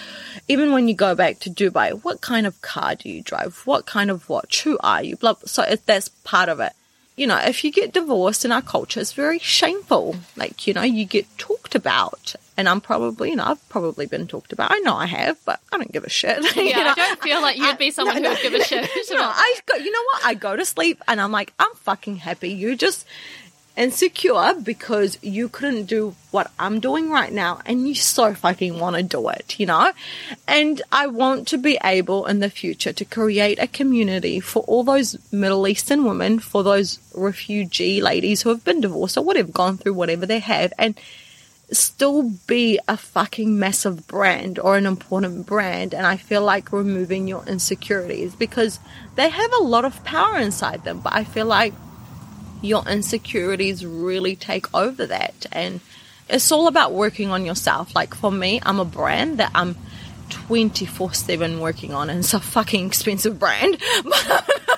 Even 0.46 0.72
when 0.72 0.86
you 0.86 0.94
go 0.94 1.14
back 1.14 1.38
to 1.40 1.50
Dubai, 1.50 2.04
what 2.04 2.20
kind 2.20 2.46
of 2.46 2.60
car 2.60 2.96
do 2.96 3.08
you 3.08 3.22
drive? 3.22 3.62
What 3.64 3.86
kind 3.86 4.10
of 4.10 4.28
watch? 4.28 4.62
Who 4.64 4.76
are 4.80 5.02
you? 5.02 5.16
Blah. 5.16 5.36
So 5.46 5.62
it, 5.62 5.86
that's 5.86 6.10
part 6.10 6.50
of 6.50 6.60
it 6.60 6.74
you 7.16 7.28
know, 7.28 7.38
if 7.38 7.62
you 7.62 7.70
get 7.70 7.92
divorced 7.92 8.44
in 8.44 8.50
our 8.50 8.60
culture, 8.60 8.98
it's 8.98 9.12
very 9.12 9.38
shameful. 9.38 10.16
Like, 10.34 10.66
you 10.66 10.74
know, 10.74 10.82
you 10.82 11.04
get 11.04 11.26
talked 11.38 11.76
about. 11.76 12.34
And 12.56 12.68
I'm 12.68 12.80
probably, 12.80 13.30
you 13.30 13.36
know, 13.36 13.44
I've 13.44 13.68
probably 13.68 14.06
been 14.06 14.26
talked 14.26 14.52
about. 14.52 14.70
I 14.70 14.78
know 14.78 14.94
I 14.94 15.06
have, 15.06 15.38
but 15.44 15.60
I 15.72 15.76
don't 15.76 15.90
give 15.90 16.04
a 16.04 16.10
shit. 16.10 16.38
Yeah, 16.56 16.62
you 16.62 16.84
know? 16.84 16.90
I 16.90 16.94
don't 16.94 17.22
feel 17.22 17.42
like 17.42 17.56
you'd 17.56 17.78
be 17.78 17.90
someone 17.90 18.22
no, 18.22 18.28
who 18.28 18.34
would 18.34 18.42
give 18.42 18.54
a 18.54 18.64
shit. 18.64 18.88
no, 19.10 19.18
I 19.20 19.56
go, 19.66 19.76
you 19.76 19.90
know 19.90 20.02
what? 20.12 20.24
I 20.24 20.34
go 20.34 20.56
to 20.56 20.64
sleep 20.64 21.02
and 21.08 21.20
I'm 21.20 21.32
like, 21.32 21.52
I'm 21.58 21.74
fucking 21.74 22.16
happy. 22.16 22.50
You 22.50 22.76
just, 22.76 23.06
insecure 23.76 24.54
because 24.62 25.18
you 25.22 25.48
couldn't 25.48 25.86
do 25.86 26.14
what 26.30 26.50
I'm 26.58 26.80
doing 26.80 27.10
right 27.10 27.32
now 27.32 27.60
and 27.66 27.88
you 27.88 27.94
so 27.94 28.34
fucking 28.34 28.78
want 28.78 28.96
to 28.96 29.02
do 29.02 29.28
it, 29.28 29.58
you 29.58 29.66
know? 29.66 29.92
And 30.46 30.80
I 30.92 31.08
want 31.08 31.48
to 31.48 31.58
be 31.58 31.78
able 31.82 32.26
in 32.26 32.40
the 32.40 32.50
future 32.50 32.92
to 32.92 33.04
create 33.04 33.58
a 33.58 33.66
community 33.66 34.40
for 34.40 34.62
all 34.64 34.84
those 34.84 35.16
Middle 35.32 35.66
Eastern 35.66 36.04
women, 36.04 36.38
for 36.38 36.62
those 36.62 36.98
refugee 37.14 38.00
ladies 38.00 38.42
who 38.42 38.50
have 38.50 38.64
been 38.64 38.80
divorced 38.80 39.16
or 39.16 39.24
whatever, 39.24 39.50
gone 39.50 39.76
through 39.76 39.94
whatever 39.94 40.26
they 40.26 40.40
have, 40.40 40.72
and 40.78 40.98
still 41.70 42.30
be 42.46 42.78
a 42.86 42.96
fucking 42.96 43.58
massive 43.58 44.06
brand 44.06 44.58
or 44.58 44.76
an 44.76 44.86
important 44.86 45.46
brand. 45.46 45.94
And 45.94 46.06
I 46.06 46.16
feel 46.16 46.42
like 46.42 46.72
removing 46.72 47.26
your 47.28 47.44
insecurities 47.46 48.34
because 48.34 48.78
they 49.16 49.28
have 49.28 49.52
a 49.52 49.62
lot 49.62 49.84
of 49.84 50.04
power 50.04 50.36
inside 50.38 50.84
them, 50.84 51.00
but 51.00 51.12
I 51.14 51.24
feel 51.24 51.46
like 51.46 51.74
your 52.62 52.86
insecurities 52.88 53.84
really 53.84 54.36
take 54.36 54.72
over 54.74 55.06
that. 55.06 55.46
And 55.52 55.80
it's 56.28 56.50
all 56.50 56.66
about 56.68 56.92
working 56.92 57.30
on 57.30 57.44
yourself. 57.44 57.94
Like 57.94 58.14
for 58.14 58.32
me, 58.32 58.60
I'm 58.62 58.80
a 58.80 58.84
brand 58.84 59.38
that 59.38 59.50
I'm 59.54 59.76
24 60.30 61.12
7 61.12 61.60
working 61.60 61.92
on, 61.92 62.08
and 62.08 62.20
it's 62.20 62.32
a 62.34 62.40
fucking 62.40 62.86
expensive 62.86 63.38
brand. 63.38 63.78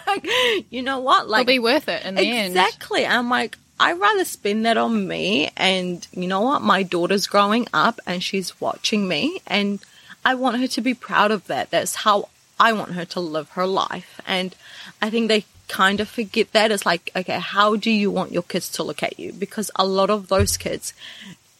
But 0.06 0.24
you 0.70 0.82
know 0.82 1.00
what? 1.00 1.28
Like, 1.28 1.42
It'll 1.42 1.54
be 1.54 1.58
worth 1.58 1.88
it 1.88 2.04
in 2.04 2.14
the 2.14 2.22
exactly. 2.22 2.38
end. 2.38 2.56
Exactly. 2.56 3.06
I'm 3.06 3.28
like, 3.28 3.58
I'd 3.78 4.00
rather 4.00 4.24
spend 4.24 4.64
that 4.66 4.76
on 4.76 5.06
me. 5.06 5.50
And 5.56 6.06
you 6.12 6.26
know 6.26 6.40
what? 6.40 6.62
My 6.62 6.82
daughter's 6.82 7.26
growing 7.26 7.66
up 7.74 8.00
and 8.06 8.22
she's 8.22 8.60
watching 8.60 9.06
me. 9.06 9.40
And 9.46 9.80
I 10.24 10.34
want 10.34 10.58
her 10.58 10.66
to 10.68 10.80
be 10.80 10.94
proud 10.94 11.30
of 11.30 11.46
that. 11.46 11.70
That's 11.70 11.96
how 11.96 12.28
I 12.58 12.72
want 12.72 12.92
her 12.92 13.04
to 13.04 13.20
live 13.20 13.50
her 13.50 13.66
life. 13.66 14.20
And 14.26 14.54
I 15.02 15.10
think 15.10 15.28
they 15.28 15.44
kind 15.68 16.00
of 16.00 16.08
forget 16.08 16.52
that. 16.52 16.70
It's 16.70 16.86
like, 16.86 17.10
okay, 17.14 17.38
how 17.38 17.76
do 17.76 17.90
you 17.90 18.10
want 18.10 18.32
your 18.32 18.42
kids 18.42 18.70
to 18.72 18.82
look 18.82 19.02
at 19.02 19.18
you? 19.18 19.32
Because 19.32 19.70
a 19.76 19.86
lot 19.86 20.10
of 20.10 20.28
those 20.28 20.56
kids, 20.56 20.94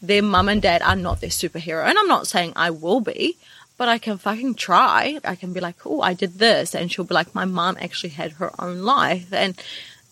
their 0.01 0.23
mum 0.23 0.49
and 0.49 0.63
dad 0.63 0.83
are 0.83 0.97
not 0.97 1.21
their 1.21 1.31
superhero. 1.31 1.87
And 1.87 1.99
I'm 1.99 2.09
not 2.09 2.27
saying 2.27 2.55
I 2.57 2.71
will 2.71 3.01
be, 3.01 3.37
but 3.77 3.89
I 3.89 3.99
can 3.99 4.17
fucking 4.17 4.55
try. 4.55 5.21
I 5.23 5.35
can 5.35 5.53
be 5.53 5.61
like, 5.61 5.85
oh, 5.85 6.01
I 6.01 6.15
did 6.15 6.39
this. 6.39 6.75
And 6.75 6.91
she'll 6.91 7.05
be 7.05 7.15
like, 7.15 7.35
my 7.35 7.45
mom 7.45 7.77
actually 7.81 8.11
had 8.11 8.33
her 8.33 8.51
own 8.59 8.81
life. 8.81 9.33
And 9.33 9.61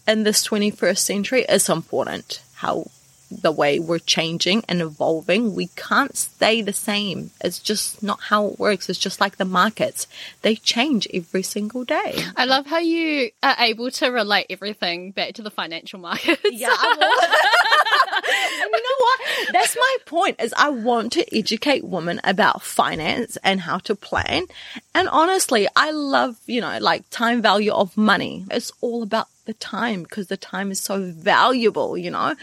in 0.07 0.23
this 0.23 0.47
21st 0.47 0.99
century, 0.99 1.45
it's 1.49 1.69
important 1.69 2.43
how 2.55 2.87
the 3.31 3.53
way 3.53 3.79
we're 3.79 3.99
changing 3.99 4.65
and 4.69 4.81
evolving. 4.81 5.55
We 5.55 5.69
can't 5.77 6.17
stay 6.17 6.63
the 6.63 6.73
same. 6.73 7.31
It's 7.41 7.59
just 7.59 8.03
not 8.03 8.21
how 8.21 8.47
it 8.47 8.59
works. 8.59 8.89
It's 8.89 8.99
just 8.99 9.21
like 9.21 9.37
the 9.37 9.45
markets. 9.45 10.07
They 10.43 10.57
change 10.57 11.09
every 11.13 11.43
single 11.43 11.85
day. 11.85 12.17
I 12.37 12.45
love 12.45 12.67
how 12.67 12.79
you 12.79 13.31
are 13.43 13.57
able 13.59 13.91
to 13.93 14.09
relate 14.09 14.47
everything 14.51 15.11
back 15.11 15.35
to 15.35 15.43
the 15.43 15.51
financial 15.51 15.99
markets. 15.99 16.43
Yeah. 16.45 16.69
you 16.83 18.71
know 18.71 18.99
what? 18.99 19.21
That's 19.53 19.77
my 19.77 19.97
point 20.07 20.41
is 20.41 20.55
I 20.57 20.69
want 20.69 21.13
to 21.15 21.37
educate 21.37 21.85
women 21.85 22.21
about 22.25 22.63
finance 22.63 23.37
and 23.43 23.61
how 23.61 23.79
to 23.79 23.95
plan. 23.95 24.47
And 24.95 25.09
honestly, 25.09 25.67
I 25.75 25.91
love, 25.91 26.37
you 26.47 26.61
know, 26.61 26.79
like 26.81 27.09
time 27.11 27.43
value 27.43 27.73
of 27.73 27.97
money. 27.97 28.45
It's 28.51 28.73
all 28.81 29.03
about 29.03 29.29
the 29.47 29.55
time 29.55 30.03
because 30.03 30.29
the 30.29 30.37
time 30.37 30.71
is 30.71 30.81
so 30.81 31.03
valuable, 31.03 31.97
you 31.97 32.11
know? 32.11 32.35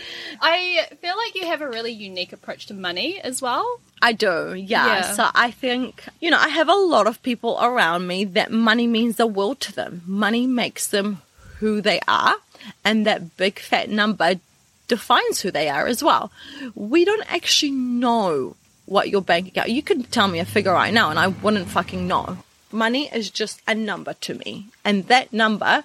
I 0.42 0.88
feel 1.02 1.18
like 1.18 1.36
you 1.36 1.46
have 1.48 1.62
a 1.62 1.70
really 1.70 1.92
unique 1.92 2.34
approach 2.34 2.68
to 2.68 2.74
money 2.74 3.20
as 3.22 3.42
well. 3.42 3.80
I 4.02 4.14
do, 4.14 4.54
yeah. 4.54 4.86
Yeah. 4.86 5.12
So 5.14 5.28
I 5.34 5.52
think, 5.52 6.06
you 6.20 6.30
know, 6.30 6.40
I 6.40 6.50
have 6.50 6.70
a 6.70 6.76
lot 6.76 7.08
of 7.08 7.22
people 7.24 7.58
around 7.62 8.08
me 8.08 8.26
that 8.26 8.52
money 8.52 8.88
means 8.88 9.16
the 9.16 9.28
world 9.28 9.60
to 9.62 9.74
them. 9.74 10.02
Money 10.06 10.48
makes 10.48 10.88
them 10.88 11.22
who 11.60 11.82
they 11.82 12.00
are, 12.08 12.36
and 12.84 13.06
that 13.06 13.38
big 13.38 13.60
fat 13.60 13.90
number 13.90 14.36
defines 14.88 15.42
who 15.42 15.52
they 15.52 15.70
are 15.70 15.86
as 15.88 16.04
well. 16.04 16.32
We 16.74 17.06
don't 17.06 17.32
actually 17.32 17.72
know 17.72 18.56
what 18.88 19.10
your 19.10 19.22
bank 19.22 19.48
account. 19.48 19.70
You 19.70 19.84
could 19.84 20.12
tell 20.12 20.28
me 20.28 20.40
a 20.40 20.46
figure 20.46 20.74
right 20.74 20.94
now, 20.94 21.12
and 21.12 21.20
I 21.20 21.28
wouldn't 21.28 21.70
fucking 21.70 22.08
know. 22.08 22.40
Money 22.72 23.10
is 23.14 23.30
just 23.30 23.62
a 23.68 23.76
number 23.76 24.14
to 24.16 24.34
me, 24.34 24.68
and 24.84 25.08
that 25.08 25.32
number 25.32 25.84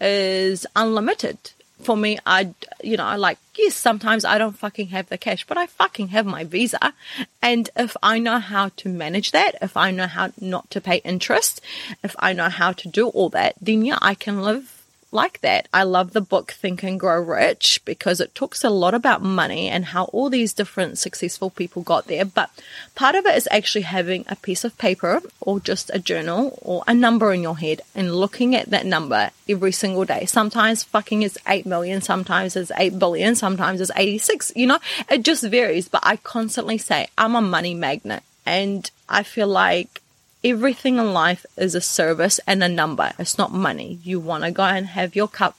is 0.00 0.66
unlimited. 0.74 1.38
For 1.82 1.96
me, 1.96 2.18
I, 2.26 2.52
you 2.82 2.98
know, 2.98 3.16
like, 3.16 3.38
yes, 3.56 3.74
sometimes 3.74 4.26
I 4.26 4.36
don't 4.36 4.56
fucking 4.56 4.88
have 4.88 5.08
the 5.08 5.16
cash, 5.16 5.46
but 5.46 5.56
I 5.56 5.66
fucking 5.66 6.08
have 6.08 6.26
my 6.26 6.44
visa. 6.44 6.92
And 7.40 7.70
if 7.74 7.96
I 8.02 8.18
know 8.18 8.38
how 8.38 8.68
to 8.76 8.88
manage 8.90 9.32
that, 9.32 9.54
if 9.62 9.78
I 9.78 9.90
know 9.90 10.06
how 10.06 10.30
not 10.40 10.70
to 10.72 10.80
pay 10.82 10.96
interest, 10.96 11.62
if 12.04 12.14
I 12.18 12.34
know 12.34 12.50
how 12.50 12.72
to 12.72 12.88
do 12.88 13.08
all 13.08 13.30
that, 13.30 13.54
then 13.60 13.82
yeah, 13.82 13.98
I 14.02 14.14
can 14.14 14.42
live 14.42 14.79
like 15.12 15.40
that. 15.40 15.68
I 15.72 15.82
love 15.82 16.12
the 16.12 16.20
book 16.20 16.52
Think 16.52 16.82
and 16.82 16.98
Grow 16.98 17.20
Rich 17.20 17.82
because 17.84 18.20
it 18.20 18.34
talks 18.34 18.64
a 18.64 18.70
lot 18.70 18.94
about 18.94 19.22
money 19.22 19.68
and 19.68 19.86
how 19.86 20.04
all 20.04 20.30
these 20.30 20.52
different 20.52 20.98
successful 20.98 21.50
people 21.50 21.82
got 21.82 22.06
there. 22.06 22.24
But 22.24 22.50
part 22.94 23.14
of 23.14 23.26
it 23.26 23.36
is 23.36 23.48
actually 23.50 23.82
having 23.82 24.24
a 24.28 24.36
piece 24.36 24.64
of 24.64 24.78
paper 24.78 25.20
or 25.40 25.60
just 25.60 25.90
a 25.92 25.98
journal 25.98 26.58
or 26.62 26.84
a 26.86 26.94
number 26.94 27.32
in 27.32 27.42
your 27.42 27.58
head 27.58 27.82
and 27.94 28.14
looking 28.14 28.54
at 28.54 28.70
that 28.70 28.86
number 28.86 29.30
every 29.48 29.72
single 29.72 30.04
day. 30.04 30.26
Sometimes 30.26 30.84
fucking 30.84 31.22
it's 31.22 31.38
8 31.46 31.66
million, 31.66 32.00
sometimes 32.00 32.56
it's 32.56 32.72
8 32.76 32.98
billion, 32.98 33.34
sometimes 33.34 33.80
it's 33.80 33.90
86. 33.94 34.52
You 34.54 34.68
know, 34.68 34.78
it 35.08 35.22
just 35.22 35.44
varies. 35.44 35.88
But 35.88 36.02
I 36.04 36.16
constantly 36.16 36.78
say 36.78 37.08
I'm 37.18 37.34
a 37.34 37.40
money 37.40 37.74
magnet 37.74 38.22
and 38.46 38.90
I 39.08 39.22
feel 39.22 39.48
like 39.48 40.00
everything 40.42 40.98
in 40.98 41.12
life 41.12 41.44
is 41.56 41.74
a 41.74 41.80
service 41.80 42.40
and 42.46 42.62
a 42.62 42.68
number. 42.68 43.12
It's 43.18 43.38
not 43.38 43.52
money. 43.52 43.98
You 44.02 44.20
want 44.20 44.44
to 44.44 44.50
go 44.50 44.62
and 44.62 44.86
have 44.86 45.14
your 45.14 45.28
cup 45.28 45.56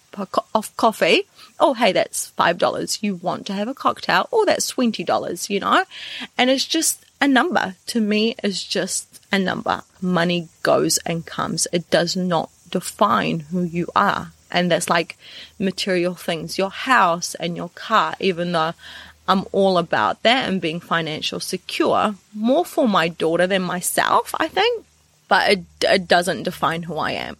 of 0.54 0.76
coffee. 0.78 1.24
Oh, 1.60 1.74
hey, 1.74 1.92
that's 1.92 2.32
$5. 2.38 3.04
You 3.04 3.16
want 3.16 3.46
to 3.48 3.54
have 3.54 3.68
a 3.68 3.74
cocktail. 3.74 4.28
Oh, 4.32 4.46
that's 4.46 4.74
$20, 4.74 5.50
you 5.50 5.60
know? 5.60 5.86
And 6.38 6.50
it's 6.50 6.66
just 6.66 7.06
a 7.20 7.28
number. 7.28 7.76
To 7.88 8.02
me, 8.02 8.36
it's 8.44 8.64
just 8.64 9.22
a 9.32 9.38
number. 9.38 9.84
Money 10.02 10.50
goes 10.64 10.98
and 11.00 11.26
comes. 11.26 11.68
It 11.72 11.90
does 11.90 12.18
not 12.18 12.50
define 12.70 13.42
who 13.42 13.62
you 13.62 13.88
are. 13.96 14.32
And 14.50 14.70
that's 14.70 14.90
like 14.90 15.18
material 15.60 16.16
things, 16.16 16.58
your 16.58 16.72
house 16.72 17.36
and 17.36 17.56
your 17.56 17.70
car, 17.70 18.16
even 18.20 18.52
though 18.52 18.74
I'm 19.32 19.46
all 19.54 19.78
about 19.78 20.24
that 20.24 20.50
and 20.50 20.60
being 20.60 20.82
financial 20.82 21.40
secure, 21.40 22.16
more 22.34 22.66
for 22.66 22.86
my 22.86 23.08
daughter 23.08 23.48
than 23.48 23.62
myself, 23.62 24.36
I 24.38 24.50
think. 24.50 24.86
But 25.30 25.52
it, 25.52 25.60
it 25.84 26.08
doesn't 26.10 26.44
define 26.44 26.84
who 26.84 26.98
I 26.98 27.12
am. 27.12 27.38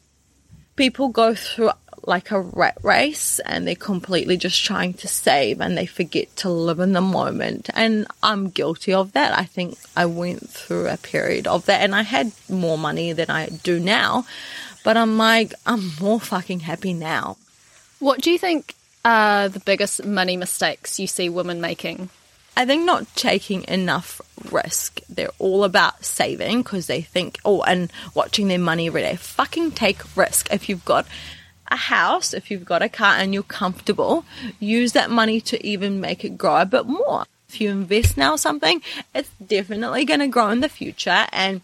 People 0.78 1.10
go 1.10 1.36
through 1.36 1.72
like 2.04 2.32
a 2.32 2.40
rat 2.40 2.78
race 2.82 3.40
and 3.40 3.68
they're 3.68 3.76
completely 3.76 4.38
just 4.38 4.64
trying 4.64 4.94
to 4.94 5.08
save 5.10 5.60
and 5.60 5.78
they 5.78 5.86
forget 5.86 6.34
to 6.38 6.50
live 6.50 6.80
in 6.80 6.94
the 6.94 7.02
moment. 7.02 7.70
And 7.74 8.08
I'm 8.24 8.50
guilty 8.50 8.94
of 8.94 9.12
that. 9.12 9.38
I 9.38 9.44
think 9.44 9.78
I 9.94 10.06
went 10.06 10.50
through 10.50 10.88
a 10.88 10.96
period 10.96 11.46
of 11.46 11.66
that 11.66 11.82
and 11.82 11.94
I 11.94 12.04
had 12.04 12.32
more 12.48 12.78
money 12.78 13.12
than 13.12 13.30
I 13.30 13.50
do 13.50 13.82
now. 13.82 14.26
But 14.86 14.96
I'm 14.96 15.18
like, 15.18 15.54
I'm 15.66 15.92
more 16.00 16.22
fucking 16.22 16.62
happy 16.62 16.94
now. 16.94 17.36
What 18.00 18.22
do 18.22 18.32
you 18.32 18.40
think 18.40 18.76
are 19.04 19.50
the 19.50 19.60
biggest 19.60 20.06
money 20.06 20.38
mistakes 20.38 21.00
you 21.00 21.08
see 21.08 21.30
women 21.30 21.62
making? 21.62 22.10
I 22.56 22.66
think 22.66 22.86
not 22.86 23.08
taking 23.16 23.64
enough 23.68 24.22
risk. 24.52 25.00
They're 25.10 25.30
all 25.40 25.64
about 25.64 26.04
saving 26.04 26.64
because 26.64 26.88
they 26.88 27.02
think, 27.02 27.40
oh, 27.46 27.62
and 27.64 27.92
watching 28.14 28.48
their 28.50 28.60
money 28.60 28.88
every 28.88 29.02
day. 29.02 29.16
Fucking 29.16 29.72
take 29.72 30.18
risk. 30.18 30.52
If 30.52 30.68
you've 30.68 30.86
got 30.86 31.08
a 31.70 31.78
house, 31.78 32.34
if 32.34 32.52
you've 32.52 32.66
got 32.66 32.82
a 32.82 32.90
car 32.90 33.16
and 33.16 33.34
you're 33.34 33.44
comfortable, 33.44 34.26
use 34.60 34.92
that 34.92 35.10
money 35.10 35.40
to 35.42 35.66
even 35.66 36.02
make 36.02 36.26
it 36.26 36.38
grow 36.38 36.58
a 36.58 36.66
bit 36.66 36.86
more. 36.86 37.26
If 37.48 37.62
you 37.62 37.70
invest 37.70 38.18
now 38.18 38.36
something, 38.36 38.82
it's 39.16 39.30
definitely 39.46 40.06
going 40.06 40.20
to 40.20 40.28
grow 40.28 40.50
in 40.50 40.60
the 40.60 40.70
future 40.70 41.28
and 41.32 41.62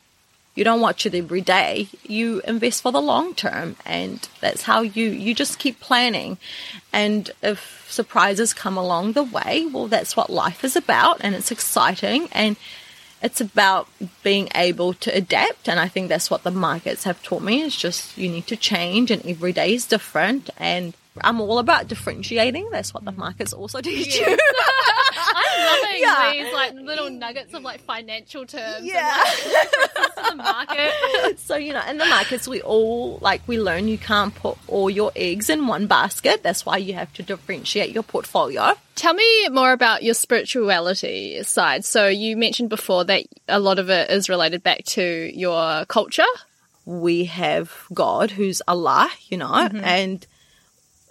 you 0.57 0.63
don't 0.63 0.81
watch 0.81 1.05
it 1.05 1.13
every 1.13 1.41
day. 1.41 1.87
You 2.01 2.41
invest 2.47 2.81
for 2.81 2.91
the 2.91 2.99
long 2.99 3.35
term 3.35 3.75
and 3.85 4.27
that's 4.41 4.63
how 4.63 4.81
you 4.81 5.05
you 5.09 5.35
just 5.35 5.59
keep 5.59 5.79
planning. 5.79 6.39
And 6.91 7.29
if 7.43 7.85
surprises 7.87 8.55
come 8.55 8.75
along 8.75 9.13
the 9.13 9.21
way, 9.21 9.67
well 9.71 9.87
that's 9.87 10.17
what 10.17 10.31
life 10.31 10.63
is 10.63 10.75
about 10.75 11.17
and 11.21 11.35
it's 11.35 11.51
exciting 11.51 12.27
and 12.31 12.57
it's 13.21 13.39
about 13.39 13.87
being 14.23 14.49
able 14.55 14.95
to 14.95 15.15
adapt 15.15 15.69
and 15.69 15.79
I 15.79 15.87
think 15.87 16.09
that's 16.09 16.31
what 16.31 16.41
the 16.41 16.51
markets 16.51 17.03
have 17.03 17.21
taught 17.21 17.43
me 17.43 17.61
is 17.61 17.75
just 17.75 18.17
you 18.17 18.27
need 18.27 18.47
to 18.47 18.55
change 18.55 19.11
and 19.11 19.23
every 19.27 19.53
day 19.53 19.75
is 19.75 19.85
different 19.85 20.49
and 20.57 20.95
I'm 21.23 21.41
all 21.41 21.59
about 21.59 21.87
differentiating. 21.87 22.69
That's 22.71 22.93
what 22.93 23.05
the 23.05 23.11
markets 23.11 23.53
also 23.53 23.81
teach 23.81 24.17
you. 24.19 24.25
I'm 25.17 25.65
loving 25.65 26.01
Yeah. 26.01 26.31
these 26.31 26.53
like 26.53 26.73
little 26.73 27.09
nuggets 27.09 27.53
of 27.53 27.63
like 27.63 27.81
financial 27.81 28.45
terms. 28.45 28.85
Yeah. 28.85 29.23
And, 29.43 29.53
like, 29.53 30.29
the 30.29 30.35
market. 30.35 31.37
So, 31.37 31.55
you 31.55 31.73
know, 31.73 31.81
in 31.87 31.97
the 31.97 32.05
markets, 32.05 32.47
we 32.47 32.61
all, 32.61 33.19
like, 33.21 33.41
we 33.47 33.59
learn 33.59 33.87
you 33.87 33.97
can't 33.97 34.33
put 34.33 34.57
all 34.67 34.89
your 34.89 35.11
eggs 35.15 35.49
in 35.49 35.67
one 35.67 35.87
basket. 35.87 36.43
That's 36.43 36.65
why 36.65 36.77
you 36.77 36.93
have 36.93 37.11
to 37.13 37.23
differentiate 37.23 37.91
your 37.91 38.03
portfolio. 38.03 38.73
Tell 38.95 39.13
me 39.13 39.49
more 39.49 39.71
about 39.71 40.03
your 40.03 40.13
spirituality 40.13 41.43
side. 41.43 41.85
So 41.85 42.07
you 42.07 42.35
mentioned 42.37 42.69
before 42.69 43.03
that 43.05 43.25
a 43.47 43.59
lot 43.59 43.79
of 43.79 43.89
it 43.89 44.09
is 44.09 44.29
related 44.29 44.63
back 44.63 44.83
to 44.85 45.31
your 45.33 45.85
culture. 45.85 46.23
We 46.85 47.25
have 47.25 47.71
God, 47.93 48.31
who's 48.31 48.61
Allah, 48.67 49.09
you 49.29 49.37
know, 49.37 49.47
mm-hmm. 49.47 49.83
and 49.83 50.25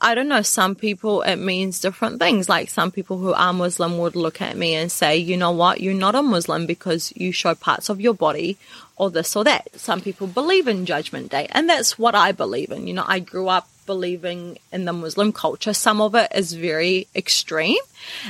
I 0.00 0.14
don't 0.14 0.28
know, 0.28 0.42
some 0.42 0.74
people 0.74 1.22
it 1.22 1.36
means 1.36 1.80
different 1.80 2.18
things. 2.18 2.48
Like 2.48 2.68
some 2.68 2.90
people 2.90 3.18
who 3.18 3.32
are 3.32 3.52
Muslim 3.52 3.98
would 3.98 4.14
look 4.14 4.42
at 4.42 4.56
me 4.56 4.74
and 4.74 4.92
say, 4.92 5.16
you 5.16 5.36
know 5.36 5.52
what, 5.52 5.80
you're 5.80 5.94
not 5.94 6.14
a 6.14 6.22
Muslim 6.22 6.66
because 6.66 7.12
you 7.16 7.32
show 7.32 7.54
parts 7.54 7.88
of 7.88 8.00
your 8.00 8.14
body 8.14 8.58
or 8.96 9.10
this 9.10 9.34
or 9.34 9.44
that. 9.44 9.68
Some 9.78 10.00
people 10.00 10.26
believe 10.26 10.68
in 10.68 10.86
Judgment 10.86 11.30
Day, 11.30 11.46
and 11.50 11.68
that's 11.68 11.98
what 11.98 12.14
I 12.14 12.32
believe 12.32 12.70
in. 12.70 12.86
You 12.86 12.94
know, 12.94 13.04
I 13.06 13.20
grew 13.20 13.48
up 13.48 13.68
believing 13.86 14.58
in 14.72 14.84
the 14.84 14.92
Muslim 14.92 15.32
culture. 15.32 15.72
Some 15.72 16.00
of 16.00 16.14
it 16.14 16.30
is 16.34 16.52
very 16.52 17.06
extreme, 17.14 17.78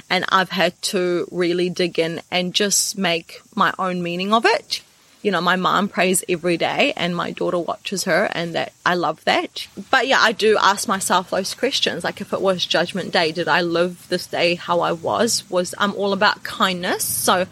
and 0.08 0.24
I've 0.28 0.50
had 0.50 0.80
to 0.82 1.26
really 1.32 1.70
dig 1.70 1.98
in 1.98 2.20
and 2.30 2.54
just 2.54 2.96
make 2.96 3.40
my 3.54 3.72
own 3.78 4.02
meaning 4.02 4.32
of 4.32 4.44
it 4.44 4.82
you 5.22 5.30
know, 5.30 5.40
my 5.40 5.56
mom 5.56 5.88
prays 5.88 6.22
every 6.28 6.56
day 6.56 6.92
and 6.96 7.16
my 7.16 7.32
daughter 7.32 7.58
watches 7.58 8.04
her 8.04 8.28
and 8.32 8.54
that 8.54 8.72
I 8.84 8.94
love 8.94 9.24
that. 9.24 9.66
But 9.90 10.06
yeah, 10.06 10.20
I 10.20 10.32
do 10.32 10.56
ask 10.60 10.86
myself 10.86 11.30
those 11.30 11.54
questions. 11.54 12.04
Like 12.04 12.20
if 12.20 12.32
it 12.32 12.40
was 12.40 12.64
judgment 12.64 13.12
day, 13.12 13.32
did 13.32 13.48
I 13.48 13.62
live 13.62 14.08
this 14.08 14.26
day 14.26 14.54
how 14.54 14.80
I 14.80 14.92
was? 14.92 15.48
Was 15.50 15.74
I'm 15.78 15.94
all 15.94 16.12
about 16.12 16.44
kindness. 16.44 17.04
So 17.04 17.46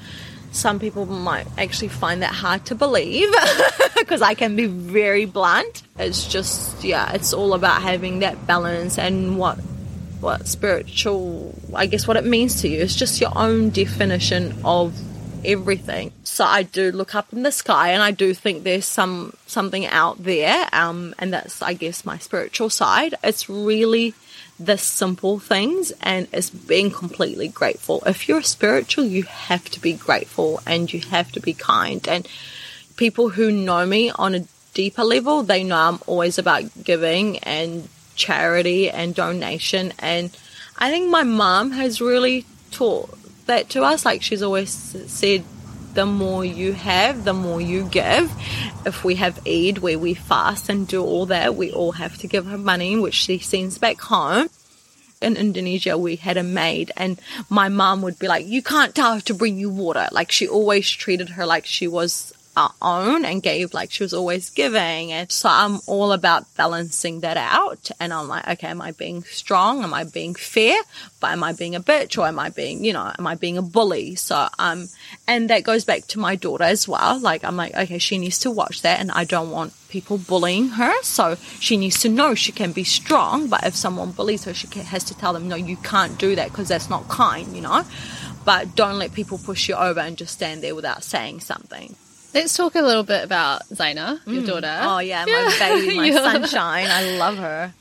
some 0.53 0.79
people 0.79 1.05
might 1.05 1.49
actually 1.59 1.89
find 1.89 2.23
that 2.23 2.33
hard 2.33 2.65
to 2.67 2.77
believe 2.77 3.29
because 3.99 4.23
I 4.23 4.35
can 4.35 4.55
be 4.55 4.67
very 4.67 5.25
blunt. 5.25 5.83
It's 5.99 6.29
just 6.29 6.85
yeah, 6.85 7.13
it's 7.13 7.33
all 7.33 7.55
about 7.55 7.83
having 7.83 8.21
that 8.21 8.47
balance 8.47 8.99
and 8.99 9.37
what 9.37 9.59
what 10.21 10.47
spiritual 10.47 11.55
I 11.75 11.87
guess 11.87 12.07
what 12.07 12.17
it 12.17 12.25
means 12.25 12.63
to 12.63 12.69
you. 12.69 12.81
It's 12.81 12.95
just 12.95 13.21
your 13.21 13.33
own 13.37 13.71
definition 13.71 14.57
of 14.65 14.95
everything. 15.45 16.13
So 16.25 16.45
I 16.45 16.63
do 16.63 16.91
look 16.93 17.15
up 17.15 17.33
in 17.33 17.43
the 17.43 17.53
sky 17.53 17.91
and 17.91 18.03
I 18.03 18.11
do 18.11 18.35
think 18.35 18.63
there's 18.63 18.87
some 18.87 19.37
something 19.47 19.87
out 19.87 20.23
there. 20.23 20.69
Um, 20.73 21.15
and 21.19 21.33
that's 21.33 21.63
I 21.63 21.75
guess 21.75 22.05
my 22.05 22.19
spiritual 22.19 22.71
side. 22.71 23.15
It's 23.23 23.49
really 23.49 24.15
the 24.59 24.79
simple 24.79 25.39
things 25.39 25.93
and 26.01 26.29
it's 26.33 26.51
being 26.51 26.91
completely 26.91 27.49
grateful. 27.49 28.03
If 28.07 28.29
you're 28.29 28.43
spiritual, 28.43 29.05
you 29.05 29.25
have 29.25 29.69
to 29.71 29.81
be 29.81 29.93
grateful 29.93 30.61
and 30.67 30.93
you 30.93 31.01
have 31.01 31.33
to 31.33 31.41
be 31.41 31.55
kind. 31.55 32.07
And 32.07 32.29
people 32.97 33.31
who 33.31 33.51
know 33.51 33.85
me 33.85 34.11
on 34.11 34.35
a 34.35 34.45
deeper 34.73 35.05
level, 35.05 35.43
they 35.43 35.65
know 35.65 35.77
I'm 35.77 35.99
always 36.07 36.39
about 36.39 36.85
giving 36.85 37.39
and 37.39 37.89
charity 38.15 38.91
and 38.91 39.15
donation. 39.15 39.93
And 39.99 40.37
I 40.79 40.91
think 40.91 41.11
my 41.11 41.25
mom 41.25 41.73
has 41.73 42.01
really 42.01 42.47
taught 42.71 43.19
that 43.47 43.71
to 43.71 43.83
us. 43.83 44.05
Like 44.05 44.23
she's 44.23 44.43
always 44.43 44.71
said, 44.71 45.45
the 45.95 46.07
more 46.07 46.45
you 46.45 46.73
have, 46.73 47.25
the 47.25 47.33
more 47.33 47.61
you 47.61 47.85
give. 47.85 48.31
If 48.85 49.05
we 49.05 49.15
have 49.17 49.41
Eid 49.47 49.79
where 49.79 49.99
we 49.99 50.15
fast 50.15 50.69
and 50.69 50.87
do 50.87 51.03
all 51.03 51.27
that, 51.27 51.55
we 51.55 51.73
all 51.73 51.93
have 51.93 52.19
to 52.19 52.27
give 52.27 52.47
her 52.47 52.59
money, 52.59 52.99
which 52.99 53.15
she 53.15 53.39
sends 53.39 53.79
back 53.79 54.01
home. 54.01 54.49
In 55.23 55.37
Indonesia, 55.37 55.97
we 55.97 56.17
had 56.17 56.37
a 56.37 56.43
maid, 56.43 56.93
and 56.99 57.19
my 57.49 57.71
mom 57.71 58.03
would 58.03 58.19
be 58.19 58.29
like, 58.29 58.45
You 58.47 58.63
can't 58.63 58.95
tell 58.95 59.15
her 59.15 59.21
to 59.23 59.33
bring 59.33 59.57
you 59.57 59.71
water. 59.71 60.09
Like, 60.13 60.31
she 60.31 60.47
always 60.47 60.91
treated 60.91 61.31
her 61.31 61.47
like 61.47 61.65
she 61.65 61.89
was 61.89 62.34
own 62.81 63.25
and 63.25 63.43
gave 63.43 63.75
like 63.75 63.91
she 63.91 64.03
was 64.03 64.15
always 64.15 64.51
giving. 64.51 65.13
And 65.13 65.31
so 65.31 65.49
I'm 65.51 65.81
all 65.87 66.13
about 66.13 66.45
balancing 66.57 67.21
that 67.21 67.37
out. 67.37 67.91
And 68.01 68.13
I'm 68.13 68.29
like, 68.29 68.47
okay, 68.49 68.69
am 68.69 68.81
I 68.81 68.93
being 68.93 69.25
strong? 69.25 69.83
Am 69.83 69.95
I 69.95 70.05
being 70.05 70.35
fair? 70.35 70.81
But 71.21 71.33
am 71.33 71.43
I 71.43 71.53
being 71.53 71.75
a 71.75 71.81
bitch 71.81 72.19
or 72.19 72.27
am 72.27 72.39
I 72.39 72.51
being, 72.51 72.85
you 72.85 72.93
know, 72.93 73.13
am 73.19 73.27
I 73.27 73.35
being 73.35 73.59
a 73.59 73.63
bully? 73.63 74.15
So, 74.15 74.49
um, 74.59 74.89
and 75.27 75.51
that 75.51 75.65
goes 75.65 75.85
back 75.85 76.07
to 76.09 76.19
my 76.19 76.37
daughter 76.37 76.65
as 76.65 76.87
well. 76.87 77.19
Like, 77.19 77.45
I'm 77.45 77.57
like, 77.57 77.75
okay, 77.75 77.99
she 77.99 78.19
needs 78.19 78.39
to 78.41 78.51
watch 78.51 78.83
that 78.83 79.01
and 79.01 79.11
I 79.11 79.25
don't 79.25 79.51
want 79.51 79.73
people 79.89 80.19
bullying 80.19 80.69
her. 80.71 80.93
So 81.03 81.37
she 81.61 81.77
needs 81.77 82.01
to 82.01 82.09
know 82.09 82.35
she 82.35 82.53
can 82.53 82.73
be 82.73 82.85
strong. 82.85 83.49
But 83.49 83.65
if 83.65 83.77
someone 83.77 84.13
bullies 84.13 84.45
her, 84.45 84.55
she 84.55 84.67
has 84.81 85.05
to 85.05 85.17
tell 85.17 85.33
them, 85.33 85.49
no, 85.49 85.57
you 85.57 85.77
can't 85.77 86.19
do 86.19 86.35
that 86.37 86.51
because 86.51 86.69
that's 86.69 86.91
not 86.91 87.09
kind, 87.09 87.55
you 87.55 87.63
know? 87.63 87.85
But 88.45 88.75
don't 88.75 88.99
let 88.99 89.15
people 89.15 89.39
push 89.39 89.69
you 89.69 89.75
over 89.75 90.01
and 90.01 90.19
just 90.19 90.35
stand 90.35 90.63
there 90.63 90.75
without 90.75 91.03
saying 91.03 91.41
something. 91.41 91.97
Let's 92.35 92.57
talk 92.57 92.75
a 92.75 92.83
little 92.83 93.05
bit 93.05 93.23
about 93.25 93.63
Zaina, 93.69 94.19
your 94.27 94.43
Mm. 94.43 94.47
daughter. 94.47 94.79
Oh 94.83 94.99
yeah, 94.99 95.25
my 95.25 95.57
baby, 95.59 95.97
my 95.97 96.07
Yeah. 96.07 96.33
sunshine. 96.33 96.89
I 96.91 97.17
love 97.17 97.37
her. 97.39 97.73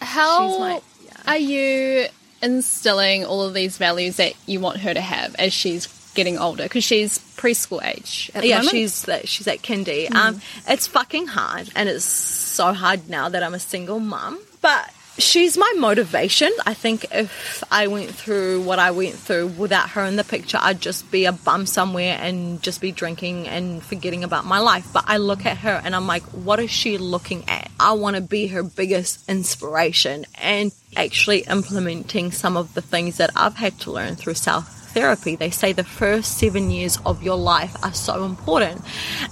How 0.00 0.58
my- 0.58 0.80
yeah. 1.04 1.10
are 1.26 1.36
you 1.36 2.06
instilling 2.42 3.24
all 3.24 3.42
of 3.42 3.52
these 3.54 3.76
values 3.76 4.16
that 4.16 4.32
you 4.46 4.60
want 4.60 4.78
her 4.80 4.94
to 4.94 5.00
have 5.00 5.34
as 5.36 5.52
she's 5.52 5.86
getting 6.14 6.38
older? 6.38 6.62
Because 6.62 6.84
she's 6.84 7.18
preschool 7.36 7.84
age 7.84 8.30
at 8.34 8.40
the 8.42 8.48
yeah, 8.48 8.56
moment. 8.58 8.70
she's 8.70 9.06
she's 9.24 9.46
at 9.46 9.60
kindy. 9.62 10.10
Um, 10.14 10.40
it's 10.66 10.86
fucking 10.86 11.26
hard, 11.26 11.70
and 11.76 11.88
it's 11.88 12.04
so 12.06 12.72
hard 12.72 13.10
now 13.10 13.28
that 13.28 13.42
I'm 13.42 13.54
a 13.54 13.58
single 13.60 14.00
mum. 14.00 14.38
But 14.62 14.90
she's 15.18 15.56
my 15.56 15.72
motivation. 15.76 16.50
I 16.66 16.74
think 16.74 17.06
if 17.12 17.62
I 17.70 17.86
went 17.86 18.10
through 18.10 18.62
what 18.62 18.78
I 18.78 18.90
went 18.90 19.14
through 19.14 19.48
without 19.48 19.90
her 19.90 20.04
in 20.04 20.16
the 20.16 20.24
picture, 20.24 20.58
I'd 20.60 20.80
just 20.80 21.10
be 21.10 21.24
a 21.24 21.32
bum 21.32 21.66
somewhere 21.66 22.18
and 22.20 22.62
just 22.62 22.80
be 22.80 22.92
drinking 22.92 23.48
and 23.48 23.82
forgetting 23.82 24.24
about 24.24 24.44
my 24.44 24.58
life. 24.58 24.86
But 24.92 25.04
I 25.06 25.18
look 25.18 25.46
at 25.46 25.58
her 25.58 25.80
and 25.84 25.94
I'm 25.94 26.06
like, 26.06 26.22
what 26.24 26.60
is 26.60 26.70
she 26.70 26.98
looking 26.98 27.48
at? 27.48 27.70
I 27.78 27.92
want 27.92 28.16
to 28.16 28.22
be 28.22 28.48
her 28.48 28.62
biggest 28.62 29.28
inspiration 29.28 30.26
and 30.40 30.72
actually 30.96 31.40
implementing 31.40 32.32
some 32.32 32.56
of 32.56 32.74
the 32.74 32.82
things 32.82 33.18
that 33.18 33.30
I've 33.36 33.56
had 33.56 33.78
to 33.80 33.92
learn 33.92 34.16
through 34.16 34.34
self 34.34 34.83
therapy. 34.94 35.36
They 35.36 35.50
say 35.50 35.72
the 35.72 35.84
first 35.84 36.38
seven 36.38 36.70
years 36.70 36.98
of 37.04 37.22
your 37.22 37.36
life 37.36 37.76
are 37.82 37.92
so 37.92 38.24
important. 38.24 38.80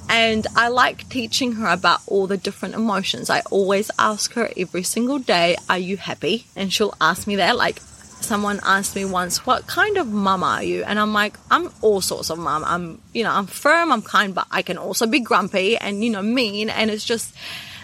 And 0.09 0.47
I 0.57 0.69
like 0.69 1.09
teaching 1.09 1.53
her 1.53 1.69
about 1.69 2.01
all 2.07 2.27
the 2.27 2.37
different 2.37 2.75
emotions. 2.75 3.31
I 3.31 3.41
always 3.51 3.91
ask 3.99 4.35
her 4.35 4.51
every 4.57 4.83
single 4.83 5.19
day, 5.19 5.57
Are 5.71 5.79
you 5.79 5.97
happy? 5.97 6.47
And 6.57 6.73
she'll 6.73 6.95
ask 7.01 7.27
me 7.27 7.37
that. 7.37 7.57
Like, 7.57 7.81
someone 8.21 8.61
asked 8.65 8.97
me 8.97 9.05
once, 9.05 9.47
What 9.47 9.67
kind 9.67 9.97
of 9.97 10.09
mum 10.09 10.43
are 10.43 10.63
you? 10.63 10.83
And 10.85 10.99
I'm 10.99 11.13
like, 11.13 11.37
I'm 11.51 11.71
all 11.81 12.01
sorts 12.01 12.31
of 12.31 12.39
mum. 12.39 12.65
I'm, 12.65 13.01
you 13.15 13.23
know, 13.25 13.33
I'm 13.33 13.47
firm, 13.47 13.93
I'm 13.93 14.03
kind, 14.03 14.35
but 14.35 14.47
I 14.51 14.63
can 14.63 14.79
also 14.79 15.07
be 15.07 15.21
grumpy 15.21 15.77
and, 15.77 16.05
you 16.05 16.11
know, 16.11 16.23
mean. 16.23 16.69
And 16.69 16.91
it's 16.91 17.05
just, 17.05 17.35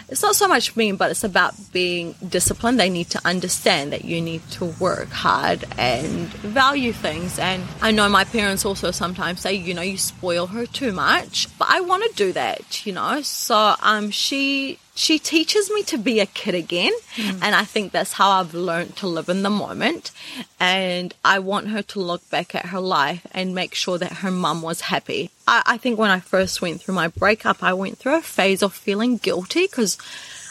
it's 0.09 0.21
not 0.23 0.35
so 0.35 0.47
much 0.47 0.75
mean, 0.75 0.95
but 0.95 1.11
it's 1.11 1.23
about 1.23 1.53
being 1.71 2.15
disciplined. 2.27 2.79
They 2.79 2.89
need 2.89 3.09
to 3.11 3.21
understand 3.25 3.93
that 3.93 4.05
you 4.05 4.21
need 4.21 4.41
to 4.51 4.65
work 4.65 5.09
hard 5.09 5.65
and 5.77 6.27
value 6.27 6.93
things. 6.93 7.37
And 7.37 7.63
I 7.81 7.91
know 7.91 8.09
my 8.09 8.23
parents 8.23 8.65
also 8.65 8.91
sometimes 8.91 9.41
say, 9.41 9.53
you 9.53 9.73
know, 9.73 9.81
you 9.81 9.97
spoil 9.97 10.47
her 10.47 10.65
too 10.65 10.91
much, 10.91 11.47
but 11.59 11.67
I 11.69 11.81
want 11.81 12.03
to 12.03 12.15
do 12.15 12.33
that, 12.33 12.85
you 12.85 12.93
know. 12.93 13.21
So 13.21 13.75
um, 13.81 14.09
she 14.09 14.79
she 14.99 15.17
teaches 15.17 15.71
me 15.71 15.81
to 15.83 15.97
be 15.97 16.19
a 16.19 16.25
kid 16.25 16.55
again, 16.55 16.91
hmm. 17.15 17.39
and 17.41 17.55
I 17.55 17.63
think 17.63 17.91
that's 17.91 18.13
how 18.13 18.31
I've 18.31 18.53
learned 18.53 18.97
to 18.97 19.07
live 19.07 19.29
in 19.29 19.43
the 19.43 19.49
moment. 19.49 20.11
And 20.59 21.13
I 21.23 21.39
want 21.39 21.69
her 21.69 21.81
to 21.81 21.99
look 21.99 22.29
back 22.29 22.53
at 22.53 22.67
her 22.67 22.81
life 22.81 23.25
and 23.31 23.55
make 23.55 23.73
sure 23.75 23.97
that 23.97 24.17
her 24.17 24.29
mum 24.31 24.61
was 24.61 24.81
happy. 24.81 25.31
I, 25.47 25.63
I 25.65 25.77
think 25.77 25.97
when 25.97 26.11
I 26.11 26.19
first 26.19 26.61
went 26.61 26.81
through 26.81 26.95
my 26.95 27.07
breakup, 27.07 27.63
I 27.63 27.73
went 27.73 27.97
through 27.97 28.17
a 28.17 28.21
phase 28.21 28.61
of 28.61 28.73
feeling 28.73 29.15
guilty 29.15 29.67
because 29.67 29.97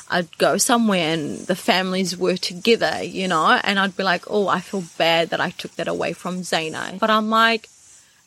I'd 0.08 0.38
go 0.38 0.56
somewhere 0.56 1.12
and 1.12 1.40
the 1.40 1.56
families 1.56 2.16
were 2.16 2.38
together, 2.38 3.02
you 3.02 3.28
know, 3.28 3.61
and 3.62 3.78
I'd 3.78 3.98
be 3.98 4.02
like, 4.02 4.24
oh, 4.28 4.48
I 4.48 4.61
feel 4.61 4.84
bad 4.96 5.28
that 5.30 5.42
I 5.42 5.50
took 5.50 5.74
that 5.76 5.88
away 5.88 6.14
from 6.14 6.40
Zaina. 6.40 6.98
But 6.98 7.11
I'm 7.11 7.28
like, 7.28 7.68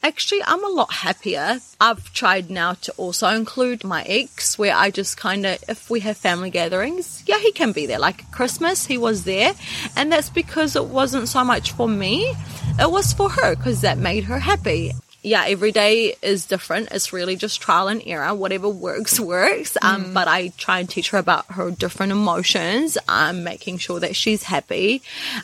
actually, 0.03 0.41
I'm 0.45 0.63
a 0.63 0.69
lot 0.69 0.91
happier. 0.91 1.59
I've 1.79 2.13
tried 2.13 2.49
now 2.49 2.73
to 2.73 2.91
also 2.93 3.27
include 3.27 3.83
my 3.83 4.03
ex, 4.03 4.57
where 4.57 4.75
I 4.75 4.91
just 4.91 5.17
kind 5.17 5.45
of, 5.45 5.63
if 5.67 5.89
we 5.89 5.99
have 6.01 6.17
family 6.17 6.49
gatherings, 6.49 7.23
yeah, 7.25 7.39
he 7.39 7.51
can 7.51 7.71
be 7.71 7.85
there. 7.85 7.99
Like 7.99 8.29
Christmas, 8.31 8.85
he 8.85 8.97
was 8.97 9.23
there. 9.23 9.53
And 9.95 10.11
that's 10.11 10.29
because 10.29 10.75
it 10.75 10.85
wasn't 10.85 11.27
so 11.27 11.43
much 11.43 11.71
for 11.71 11.87
me, 11.87 12.33
it 12.79 12.91
was 12.91 13.13
for 13.13 13.29
her 13.29 13.55
because 13.55 13.81
that 13.81 13.97
made 13.97 14.25
her 14.25 14.39
happy 14.39 14.93
yeah, 15.23 15.45
every 15.47 15.71
day 15.71 16.15
is 16.21 16.47
different. 16.47 16.89
It's 16.91 17.13
really 17.13 17.36
just 17.36 17.62
trial 17.62 17.88
and 17.88 18.01
error. 18.05 18.34
Whatever 18.34 18.67
works, 18.69 19.19
works. 19.19 19.77
Um, 19.81 20.13
but 20.13 20.27
I 20.27 20.49
try 20.57 20.79
and 20.79 20.89
teach 20.89 21.12
her 21.12 21.19
about 21.19 21.45
her 21.51 21.69
different 21.69 22.12
emotions, 22.12 22.97
um, 23.07 23.43
making 23.43 23.77
sure 23.77 23.99
that 23.99 24.15
she's 24.15 24.43
happy. 24.43 25.03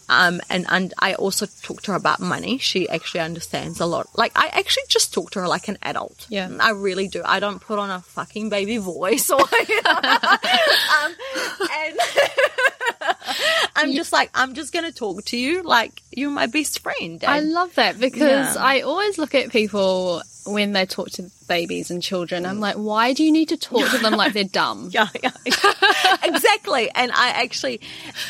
Um, 0.10 0.42
and, 0.50 0.66
and 0.70 0.94
I 0.98 1.14
also 1.14 1.46
talk 1.62 1.84
to 1.84 1.92
her 1.92 1.98
about 1.98 2.20
money. 2.20 2.58
She 2.58 2.90
actually 2.90 3.20
understands 3.20 3.80
a 3.80 3.86
lot. 3.86 4.08
Like, 4.16 4.32
I 4.36 4.48
actually 4.48 4.84
just 4.88 5.14
talk 5.14 5.32
to 5.32 5.42
her 5.42 5.48
like 5.48 5.68
an 5.68 5.78
adult. 5.84 6.26
Yeah. 6.30 6.50
I 6.60 6.72
really 6.72 7.08
do. 7.08 7.22
I 7.24 7.40
don't 7.40 7.60
put 7.60 7.78
on 7.78 7.92
a 7.92 8.02
fucking 8.02 8.50
baby 8.50 8.78
voice 8.78 9.30
or, 9.30 9.46
you 9.70 9.82
know, 9.84 9.92
um, 9.94 11.16
and 11.72 12.00
I'm 13.76 13.94
just 13.94 14.12
like, 14.12 14.30
I'm 14.34 14.54
just 14.54 14.74
going 14.74 14.86
to 14.86 14.92
talk 14.92 15.24
to 15.26 15.38
you 15.38 15.64
like 15.64 16.02
you're 16.12 16.32
my 16.32 16.48
best 16.48 16.80
friend. 16.80 17.24
I 17.24 17.40
love 17.40 17.76
that 17.76 18.00
because 18.00 18.56
Yeah. 18.56 18.56
I 18.58 18.82
always 18.82 19.18
look 19.18 19.36
at 19.36 19.52
people 19.52 20.22
when 20.46 20.72
they 20.72 20.86
talk 20.86 21.10
to 21.12 21.30
babies 21.48 21.92
and 21.92 22.02
children. 22.02 22.46
I'm 22.46 22.60
like, 22.60 22.76
why 22.76 23.14
do 23.14 23.24
you 23.24 23.32
need 23.32 23.50
to 23.50 23.58
talk 23.58 23.90
to 23.92 23.98
them 23.98 24.14
like 24.14 24.34
they're 24.34 24.44
dumb? 24.46 24.90
Yeah, 24.94 25.10
yeah, 25.22 25.32
exactly. 26.24 26.90
And 26.96 27.12
I 27.12 27.30
actually, 27.44 27.82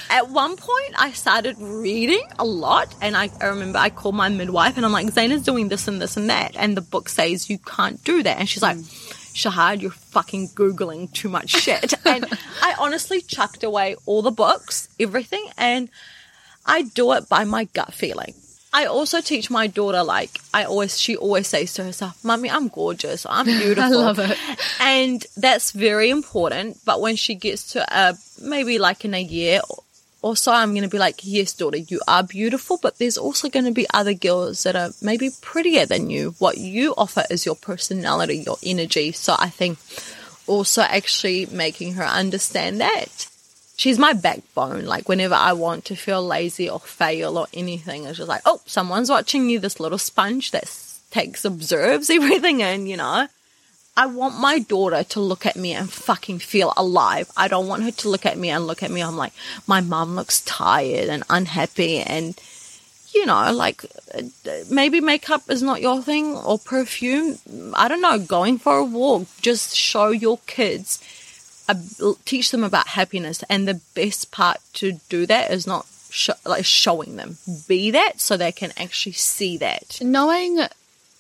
at 0.09 0.29
one 0.29 0.55
point, 0.57 0.93
I 0.97 1.11
started 1.11 1.55
reading 1.59 2.23
a 2.39 2.45
lot, 2.45 2.93
and 3.01 3.15
I, 3.15 3.29
I 3.39 3.47
remember 3.47 3.77
I 3.77 3.89
called 3.89 4.15
my 4.15 4.29
midwife, 4.29 4.77
and 4.77 4.85
I'm 4.85 4.91
like, 4.91 5.07
Zaina's 5.11 5.43
doing 5.43 5.69
this 5.69 5.87
and 5.87 6.01
this 6.01 6.17
and 6.17 6.29
that, 6.29 6.55
and 6.55 6.75
the 6.75 6.81
book 6.81 7.07
says 7.09 7.49
you 7.49 7.59
can't 7.59 8.03
do 8.03 8.23
that, 8.23 8.37
and 8.39 8.49
she's 8.49 8.63
like. 8.63 8.77
Mm. 8.77 9.13
Shahad, 9.38 9.82
you're 9.82 9.91
fucking 9.91 10.50
Googling 10.50 11.12
too 11.13 11.30
much 11.30 11.52
shit. 11.52 11.93
and 12.06 12.26
I 12.62 12.73
honestly 12.80 13.21
chucked 13.21 13.63
away 13.63 13.95
all 14.08 14.23
the 14.23 14.32
books, 14.32 14.89
everything, 15.00 15.45
and 15.58 15.89
I 16.65 16.82
do 16.82 17.13
it 17.13 17.30
by 17.30 17.43
my 17.43 17.65
gut 17.65 17.93
feeling. 17.93 18.34
I 18.73 18.86
also 18.86 19.21
teach 19.21 19.50
my 19.50 19.67
daughter, 19.67 20.04
like, 20.04 20.39
I 20.54 20.65
always, 20.65 21.00
she 21.00 21.15
always 21.15 21.47
says 21.47 21.73
to 21.76 21.84
herself, 21.84 22.23
Mummy, 22.23 22.50
I'm 22.50 22.67
gorgeous. 22.67 23.26
I'm 23.30 23.45
beautiful. 23.45 23.84
I 23.84 23.89
love 23.89 24.19
it. 24.19 24.38
And 24.82 25.26
that's 25.38 25.71
very 25.71 26.10
important. 26.10 26.80
But 26.84 27.00
when 27.00 27.15
she 27.15 27.36
gets 27.36 27.73
to 27.73 27.95
uh, 27.95 28.13
maybe 28.41 28.80
like 28.80 29.06
in 29.06 29.13
a 29.13 29.21
year 29.21 29.62
or 30.21 30.36
so, 30.36 30.51
I'm 30.51 30.71
going 30.71 30.84
to 30.84 30.89
be 30.89 30.97
like, 30.97 31.21
yes, 31.23 31.53
daughter, 31.53 31.77
you 31.77 32.01
are 32.08 32.23
beautiful, 32.23 32.80
but 32.82 32.97
there's 32.97 33.17
also 33.17 33.49
going 33.49 33.65
to 33.65 33.71
be 33.71 33.86
other 33.93 34.13
girls 34.13 34.63
that 34.63 34.75
are 34.75 34.89
maybe 35.01 35.30
prettier 35.41 35.86
than 35.86 36.10
you. 36.10 36.36
What 36.39 36.58
you 36.58 36.93
offer 36.97 37.23
is 37.30 37.45
your 37.45 37.56
personality, 37.56 38.38
your 38.38 38.58
energy. 38.63 39.12
So 39.12 39.36
I 39.38 39.49
think 39.49 39.77
also 40.47 40.82
actually 40.82 41.45
making 41.47 41.93
her 41.93 42.03
understand 42.03 42.82
that. 42.82 43.27
She's 43.75 43.99
my 43.99 44.13
backbone. 44.13 44.86
Like 44.86 45.08
whenever 45.08 45.36
I 45.36 45.53
want 45.53 45.86
to 45.86 45.95
feel 45.95 46.25
lazy 46.25 46.67
or 46.67 46.80
fail 46.80 47.38
or 47.38 47.47
anything, 47.53 48.06
it's 48.06 48.17
just 48.17 48.30
like, 48.30 48.41
oh, 48.45 48.60
someone's 48.65 49.12
watching 49.12 49.49
you. 49.49 49.60
This 49.60 49.80
little 49.80 49.99
sponge 49.99 50.49
that 50.51 50.73
takes 51.12 51.45
observes 51.45 52.10
everything, 52.10 52.63
and 52.63 52.89
you 52.89 52.97
know, 52.97 53.27
I 53.97 54.05
want 54.05 54.39
my 54.39 54.60
daughter 54.60 55.03
to 55.03 55.19
look 55.19 55.47
at 55.47 55.55
me 55.55 55.73
and 55.73 55.91
fucking 55.91 56.38
feel 56.39 56.71
alive. 56.77 57.31
I 57.36 57.47
don't 57.47 57.67
want 57.67 57.81
her 57.81 57.91
to 57.91 58.10
look 58.10 58.27
at 58.27 58.38
me 58.38 58.51
and 58.51 58.67
look 58.67 58.83
at 58.83 58.91
me. 58.91 59.01
I'm 59.01 59.17
like, 59.17 59.33
my 59.65 59.81
mom 59.81 60.15
looks 60.15 60.41
tired 60.41 61.10
and 61.10 61.23
unhappy. 61.31 61.97
And 61.97 62.39
you 63.13 63.25
know, 63.25 63.51
like 63.51 63.83
maybe 64.69 65.01
makeup 65.01 65.49
is 65.49 65.63
not 65.63 65.81
your 65.81 66.03
thing 66.03 66.36
or 66.36 66.60
perfume. 66.60 67.39
I 67.73 67.88
don't 67.88 68.01
know. 68.01 68.19
Going 68.19 68.60
for 68.60 68.77
a 68.77 68.86
walk, 68.86 69.27
just 69.41 69.75
show 69.75 70.10
your 70.10 70.38
kids, 70.45 71.01
uh, 71.67 71.73
teach 72.25 72.51
them 72.51 72.63
about 72.63 72.89
happiness. 72.89 73.43
And 73.49 73.67
the 73.67 73.81
best 73.95 74.31
part 74.31 74.57
to 74.73 74.99
do 75.10 75.25
that 75.25 75.49
is 75.49 75.65
not 75.65 75.88
sh- 76.12 76.29
like 76.45 76.65
showing 76.65 77.15
them. 77.15 77.38
Be 77.67 77.89
that 77.91 78.21
so 78.21 78.38
they 78.38 78.51
can 78.51 78.73
actually 78.77 79.13
see 79.13 79.57
that. 79.57 79.97
Knowing 80.01 80.67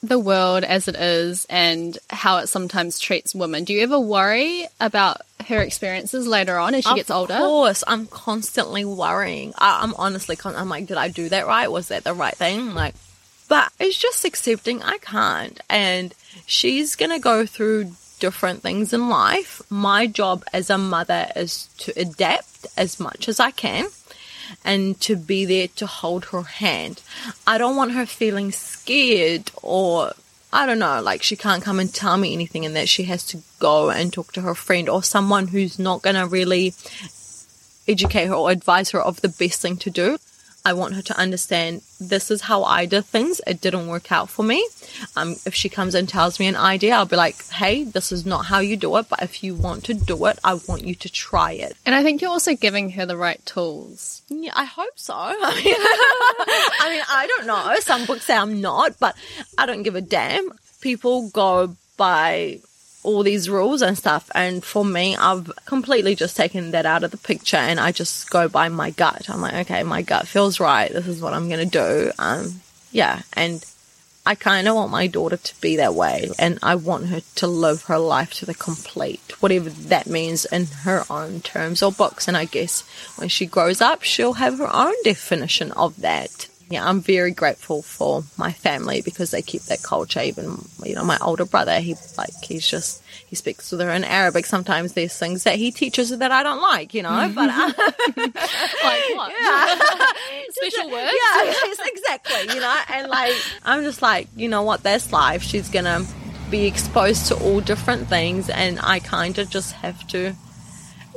the 0.03 0.19
world 0.19 0.63
as 0.63 0.87
it 0.87 0.95
is 0.95 1.45
and 1.49 1.97
how 2.09 2.37
it 2.37 2.47
sometimes 2.47 2.99
treats 2.99 3.33
women, 3.33 3.63
do 3.63 3.73
you 3.73 3.83
ever 3.83 3.99
worry 3.99 4.67
about 4.79 5.21
her 5.47 5.61
experiences 5.61 6.27
later 6.27 6.57
on 6.57 6.75
as 6.75 6.83
she 6.83 6.95
gets 6.95 7.11
older? 7.11 7.33
Of 7.33 7.39
course, 7.39 7.83
I'm 7.87 8.07
constantly 8.07 8.85
worrying. 8.85 9.53
I, 9.57 9.79
I'm 9.81 9.93
honestly, 9.95 10.35
con- 10.35 10.55
I'm 10.55 10.69
like, 10.69 10.87
did 10.87 10.97
I 10.97 11.07
do 11.07 11.29
that 11.29 11.47
right? 11.47 11.71
Was 11.71 11.87
that 11.89 12.03
the 12.03 12.13
right 12.13 12.35
thing? 12.35 12.73
Like, 12.73 12.95
but 13.47 13.71
it's 13.79 13.97
just 13.97 14.25
accepting 14.25 14.83
I 14.83 14.97
can't. 14.97 15.59
And 15.69 16.13
she's 16.45 16.95
going 16.95 17.11
to 17.11 17.19
go 17.19 17.45
through 17.45 17.91
different 18.19 18.61
things 18.61 18.93
in 18.93 19.09
life. 19.09 19.61
My 19.69 20.07
job 20.07 20.43
as 20.53 20.69
a 20.69 20.77
mother 20.77 21.27
is 21.35 21.69
to 21.79 21.93
adapt 21.99 22.67
as 22.75 22.99
much 22.99 23.29
as 23.29 23.39
I 23.39 23.51
can 23.51 23.87
and 24.63 24.99
to 25.01 25.15
be 25.15 25.45
there 25.45 25.67
to 25.75 25.85
hold 25.85 26.25
her 26.25 26.43
hand. 26.43 27.01
I 27.45 27.57
don't 27.57 27.75
want 27.75 27.93
her 27.93 28.05
feeling 28.05 28.51
scared 28.51 29.51
or 29.61 30.13
I 30.51 30.65
don't 30.65 30.79
know, 30.79 31.01
like 31.01 31.23
she 31.23 31.35
can't 31.35 31.63
come 31.63 31.79
and 31.79 31.93
tell 31.93 32.17
me 32.17 32.33
anything 32.33 32.65
and 32.65 32.75
that 32.75 32.87
she 32.87 33.03
has 33.03 33.25
to 33.27 33.39
go 33.59 33.89
and 33.89 34.13
talk 34.13 34.31
to 34.33 34.41
her 34.41 34.55
friend 34.55 34.87
or 34.87 35.03
someone 35.03 35.47
who's 35.47 35.77
not 35.77 36.01
going 36.01 36.15
to 36.15 36.25
really 36.25 36.73
educate 37.87 38.27
her 38.27 38.33
or 38.33 38.51
advise 38.51 38.91
her 38.91 39.01
of 39.01 39.21
the 39.21 39.29
best 39.29 39.61
thing 39.61 39.77
to 39.77 39.89
do. 39.89 40.17
I 40.65 40.73
want 40.73 40.95
her 40.95 41.01
to 41.01 41.17
understand 41.17 41.81
this 41.99 42.29
is 42.29 42.41
how 42.41 42.63
I 42.63 42.85
did 42.85 43.05
things. 43.05 43.39
It 43.47 43.61
didn't 43.61 43.87
work 43.87 44.11
out 44.11 44.29
for 44.29 44.43
me. 44.43 44.67
Um, 45.15 45.37
if 45.45 45.55
she 45.55 45.69
comes 45.69 45.95
and 45.95 46.09
tells 46.09 46.39
me 46.39 46.47
an 46.47 46.57
idea, 46.57 46.95
I'll 46.95 47.05
be 47.05 47.15
like, 47.15 47.47
hey, 47.49 47.85
this 47.85 48.11
is 48.11 48.25
not 48.25 48.45
how 48.45 48.59
you 48.59 48.75
do 48.75 48.97
it, 48.97 49.07
but 49.09 49.23
if 49.23 49.43
you 49.43 49.55
want 49.55 49.85
to 49.85 49.93
do 49.93 50.25
it, 50.25 50.39
I 50.43 50.55
want 50.67 50.83
you 50.83 50.95
to 50.95 51.09
try 51.09 51.53
it. 51.53 51.75
And 51.85 51.95
I 51.95 52.03
think 52.03 52.21
you're 52.21 52.31
also 52.31 52.55
giving 52.55 52.91
her 52.91 53.05
the 53.05 53.17
right 53.17 53.43
tools. 53.45 54.21
Yeah, 54.29 54.51
I 54.55 54.65
hope 54.65 54.97
so. 54.97 55.13
I 55.15 55.31
mean, 55.31 55.75
I 56.79 56.89
mean, 56.89 57.03
I 57.09 57.27
don't 57.27 57.47
know. 57.47 57.75
Some 57.79 58.05
books 58.05 58.25
say 58.25 58.35
I'm 58.35 58.59
not, 58.59 58.99
but 58.99 59.15
I 59.57 59.65
don't 59.65 59.83
give 59.83 59.95
a 59.95 60.01
damn. 60.01 60.51
People 60.81 61.29
go 61.29 61.75
by 61.95 62.59
all 63.03 63.23
these 63.23 63.49
rules 63.49 63.81
and 63.81 63.97
stuff. 63.97 64.29
And 64.35 64.63
for 64.63 64.83
me, 64.83 65.15
I've 65.15 65.51
completely 65.65 66.15
just 66.15 66.35
taken 66.35 66.71
that 66.71 66.85
out 66.85 67.03
of 67.03 67.11
the 67.11 67.17
picture 67.17 67.57
and 67.57 67.79
I 67.79 67.91
just 67.91 68.29
go 68.29 68.47
by 68.47 68.69
my 68.69 68.91
gut. 68.91 69.29
I'm 69.29 69.41
like, 69.41 69.53
okay, 69.53 69.83
my 69.83 70.01
gut 70.01 70.27
feels 70.27 70.59
right. 70.59 70.91
This 70.91 71.07
is 71.07 71.21
what 71.21 71.33
I'm 71.33 71.47
going 71.47 71.69
to 71.69 71.71
do. 71.71 72.11
Um, 72.19 72.61
yeah. 72.91 73.21
And 73.33 73.63
I 74.25 74.35
kind 74.35 74.67
of 74.67 74.75
want 74.75 74.91
my 74.91 75.07
daughter 75.07 75.37
to 75.37 75.61
be 75.61 75.77
that 75.77 75.95
way 75.95 76.29
and 76.37 76.59
I 76.61 76.75
want 76.75 77.07
her 77.07 77.21
to 77.35 77.47
live 77.47 77.83
her 77.83 77.97
life 77.97 78.33
to 78.35 78.45
the 78.45 78.53
complete, 78.53 79.41
whatever 79.41 79.69
that 79.69 80.07
means 80.07 80.43
in 80.43 80.65
her 80.83 81.05
own 81.09 81.39
terms 81.39 81.81
or 81.81 81.93
books. 81.93 82.27
And 82.27 82.35
I 82.35 82.43
guess 82.43 82.81
when 83.15 83.29
she 83.29 83.45
grows 83.45 83.79
up, 83.79 84.03
she'll 84.03 84.33
have 84.33 84.57
her 84.57 84.69
own 84.73 84.95
definition 85.05 85.71
of 85.71 86.01
that 86.01 86.49
yeah, 86.69 86.87
I'm 86.87 86.99
very 86.99 87.31
grateful 87.31 87.81
for 87.81 88.23
my 88.37 88.51
family 88.51 89.01
because 89.01 89.31
they 89.31 89.41
keep 89.41 89.61
that 89.63 89.81
culture. 89.83 90.21
Even 90.21 90.57
you 90.83 90.95
know, 90.95 91.03
my 91.03 91.17
older 91.21 91.45
brother, 91.45 91.79
he 91.79 91.95
like 92.17 92.33
he's 92.43 92.67
just 92.67 93.01
he 93.27 93.35
speaks 93.37 93.71
with 93.71 93.79
her 93.79 93.89
in 93.91 94.03
Arabic. 94.03 94.45
Sometimes 94.45 94.93
there's 94.93 95.17
things 95.17 95.43
that 95.43 95.55
he 95.55 95.71
teaches 95.71 96.17
that 96.17 96.31
I 96.31 96.43
don't 96.43 96.61
like, 96.61 96.93
you 96.93 97.03
know. 97.03 97.31
But 97.33 97.49
uh, 97.49 97.71
like 98.17 99.03
what? 99.15 99.31
Yeah. 99.41 99.79
Special 100.51 100.89
words. 100.91 101.13
Yeah, 101.13 101.43
yes, 101.43 101.77
exactly. 101.85 102.53
You 102.53 102.59
know, 102.59 102.75
and 102.89 103.07
like 103.07 103.33
I'm 103.63 103.83
just 103.83 104.01
like, 104.01 104.27
you 104.35 104.49
know 104.49 104.63
what? 104.63 104.83
That's 104.83 105.13
life. 105.13 105.43
She's 105.43 105.69
gonna 105.69 106.05
be 106.49 106.65
exposed 106.65 107.27
to 107.27 107.35
all 107.35 107.61
different 107.61 108.07
things, 108.09 108.49
and 108.49 108.79
I 108.81 108.99
kind 108.99 109.37
of 109.37 109.49
just 109.49 109.71
have 109.73 110.05
to 110.07 110.35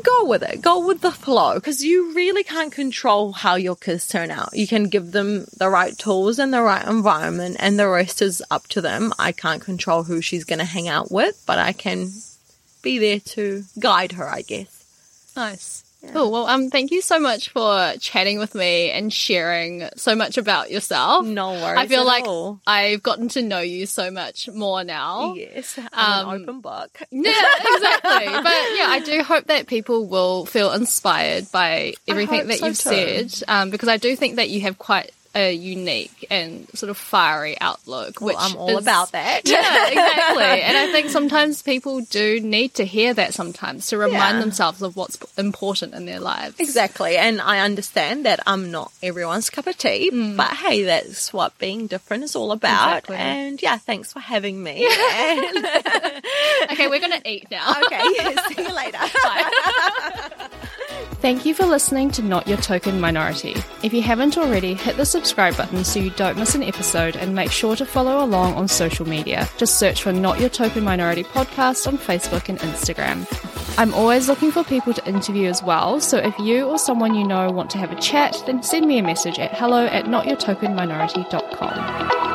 go 0.03 0.25
with 0.25 0.43
it. 0.43 0.63
Go 0.63 0.87
with 0.87 1.01
the 1.01 1.11
flow 1.11 1.55
because 1.55 1.85
you 1.85 2.15
really 2.15 2.45
can't 2.45 2.73
control 2.73 3.33
how 3.33 3.55
your 3.55 3.77
kids 3.77 4.09
turn 4.09 4.31
out. 4.31 4.51
You 4.53 4.67
can 4.67 4.89
give 4.89 5.13
them 5.13 5.47
the 5.57 5.69
right 5.69 5.97
tools 5.97 6.39
and 6.39 6.53
the 6.53 6.63
right 6.63 6.87
environment 6.87 7.57
and 7.59 7.79
the 7.79 7.89
rest 7.89 8.23
is 8.23 8.43
up 8.51 8.67
to 8.69 8.81
them. 8.81 9.13
I 9.19 9.33
can't 9.33 9.63
control 9.63 10.05
who 10.05 10.21
she's 10.21 10.45
going 10.45 10.59
to 10.59 10.65
hang 10.65 10.89
out 10.89 11.11
with, 11.11 11.43
but 11.47 11.59
I 11.59 11.73
can 11.73 12.11
be 12.83 12.99
there 12.99 13.21
to 13.21 13.65
guide 13.79 14.13
her, 14.13 14.29
I 14.29 14.43
guess. 14.43 15.33
Nice. 15.37 15.85
Yeah. 16.03 16.13
Cool. 16.13 16.31
Well, 16.31 16.47
um, 16.47 16.71
thank 16.71 16.91
you 16.91 17.03
so 17.03 17.21
much 17.21 17.51
for 17.51 17.93
chatting 18.01 18.39
with 18.39 18.55
me 18.55 18.91
and 18.91 19.13
sharing 19.13 19.89
so 19.97 20.15
much 20.15 20.39
about 20.39 20.71
yourself. 20.71 21.27
No 21.27 21.53
worries. 21.53 21.79
I 21.79 21.87
feel 21.89 22.07
like 22.07 22.25
all. 22.25 22.61
I've 22.67 23.03
gotten 23.03 23.29
to 23.31 23.43
know 23.43 23.61
you 23.61 23.87
so 23.87 24.11
much 24.11 24.49
more 24.49 24.83
now. 24.83 25.35
Yes, 25.35 25.79
I'm 25.93 26.27
um, 26.27 26.35
an 26.35 26.43
open 26.43 26.61
book. 26.61 27.03
Yeah, 27.11 27.33
exactly. 27.63 28.27
but 28.27 28.53
yeah, 28.77 28.87
I 28.89 29.03
do 29.05 29.23
hope 29.23 29.47
that 29.47 29.67
people 29.67 30.07
will 30.07 30.47
feel 30.47 30.73
inspired 30.73 31.51
by 31.53 31.95
everything 32.09 32.47
that 32.47 32.59
so 32.59 32.67
you've 32.67 32.79
too. 32.79 33.29
said, 33.29 33.49
um, 33.49 33.71
because 33.71 33.89
I 33.89 33.99
do 33.99 34.17
think 34.17 34.37
that 34.37 34.49
you 34.49 34.63
have 34.63 34.79
quite 34.79 35.13
a 35.35 35.53
unique 35.53 36.27
and 36.31 36.69
sort 36.75 36.91
of 36.91 36.97
fiery 36.97 37.57
outlook. 37.61 38.21
Well, 38.21 38.29
which 38.29 38.37
I'm 38.39 38.57
all 38.57 38.79
is, 38.79 38.83
about 38.83 39.13
that. 39.13 39.43
yeah, 39.45 39.87
exactly. 39.89 40.63
and 40.63 40.77
I 40.77 40.91
think 40.93 41.11
sometimes 41.11 41.63
people 41.63 42.01
do 42.01 42.41
need 42.41 42.75
to 42.75 42.85
hear 42.85 43.15
that 43.15 43.35
sometimes 43.35 43.87
to 43.89 43.99
remind 43.99 44.37
yeah. 44.37 44.41
themselves 44.41 44.83
of 44.83 44.97
what's 44.97 45.19
important 45.39 45.95
in 45.95 46.07
their 46.07 46.21
lives. 46.21 46.59
Exactly. 46.59 47.17
And 47.17 47.41
I 47.41 47.61
understand 47.61 48.27
that 48.27 48.41
I'm 48.47 48.71
not 48.71 48.93
everyone's 49.03 49.51
cup 49.51 49.67
of 49.67 49.79
tea, 49.79 50.11
mm. 50.13 50.37
but 50.37 50.51
hey, 50.51 50.83
that's 50.83 51.33
what 51.33 51.57
being 51.59 51.87
different 51.87 52.25
is 52.25 52.35
all 52.35 52.53
about. 52.53 52.99
Exactly. 52.99 53.17
And 53.17 53.63
yeah, 53.63 53.79
thanks 53.79 54.13
for 54.13 54.21
having 54.21 54.61
me. 54.63 54.87
okay, 56.73 56.89
we're 56.89 57.01
going 57.01 57.21
to 57.21 57.31
eat 57.31 57.51
now. 57.51 57.75
okay, 57.85 58.03
see 58.49 58.63
you 58.63 58.75
later. 58.75 58.99
Bye. 59.23 60.49
Thank 61.21 61.45
you 61.45 61.53
for 61.55 61.67
listening 61.67 62.11
to 62.13 62.23
Not 62.23 62.49
Your 62.49 62.57
Token 62.59 63.01
Minority. 63.01 63.57
If 63.83 63.93
you 63.93 64.03
haven't 64.03 64.39
already, 64.39 64.75
hit 64.75 64.97
the 64.97 65.05
subscribe 65.05 65.57
button 65.57 65.85
so 65.85 65.99
you 66.01 66.11
don't 66.11 66.39
miss 66.39 66.55
an 66.55 66.63
episode 66.63 67.17
and 67.17 67.35
make 67.35 67.51
sure 67.51 67.77
to 67.77 67.85
follow 67.85 68.25
along 68.25 68.55
on 68.55 68.69
social 68.69 69.07
media. 69.07 69.49
Just 69.57 69.79
search 69.79 70.03
for 70.03 70.13
Not 70.13 70.41
Your 70.41 70.49
Token 70.49 70.85
Minority 70.85 71.25
podcast 71.25 71.87
on 71.87 71.99
Facebook 71.99 72.49
and 72.49 72.59
Instagram. 72.61 73.27
I'm 73.79 73.93
always 73.95 74.29
looking 74.29 74.51
for 74.51 74.65
people 74.65 74.93
to 74.95 75.07
interview 75.07 75.49
as 75.49 75.63
well, 75.63 76.01
so 76.01 76.17
if 76.19 76.37
you 76.39 76.65
or 76.65 76.79
someone 76.79 77.15
you 77.15 77.27
know 77.27 77.51
want 77.51 77.71
to 77.71 77.79
have 77.79 77.93
a 77.93 78.01
chat, 78.01 78.37
then 78.47 78.63
send 78.63 78.87
me 78.87 78.99
a 78.99 79.03
message 79.03 79.39
at 79.39 79.55
hello 79.55 79.87
at 79.87 80.05
notyourtokenminority.com. 80.07 82.30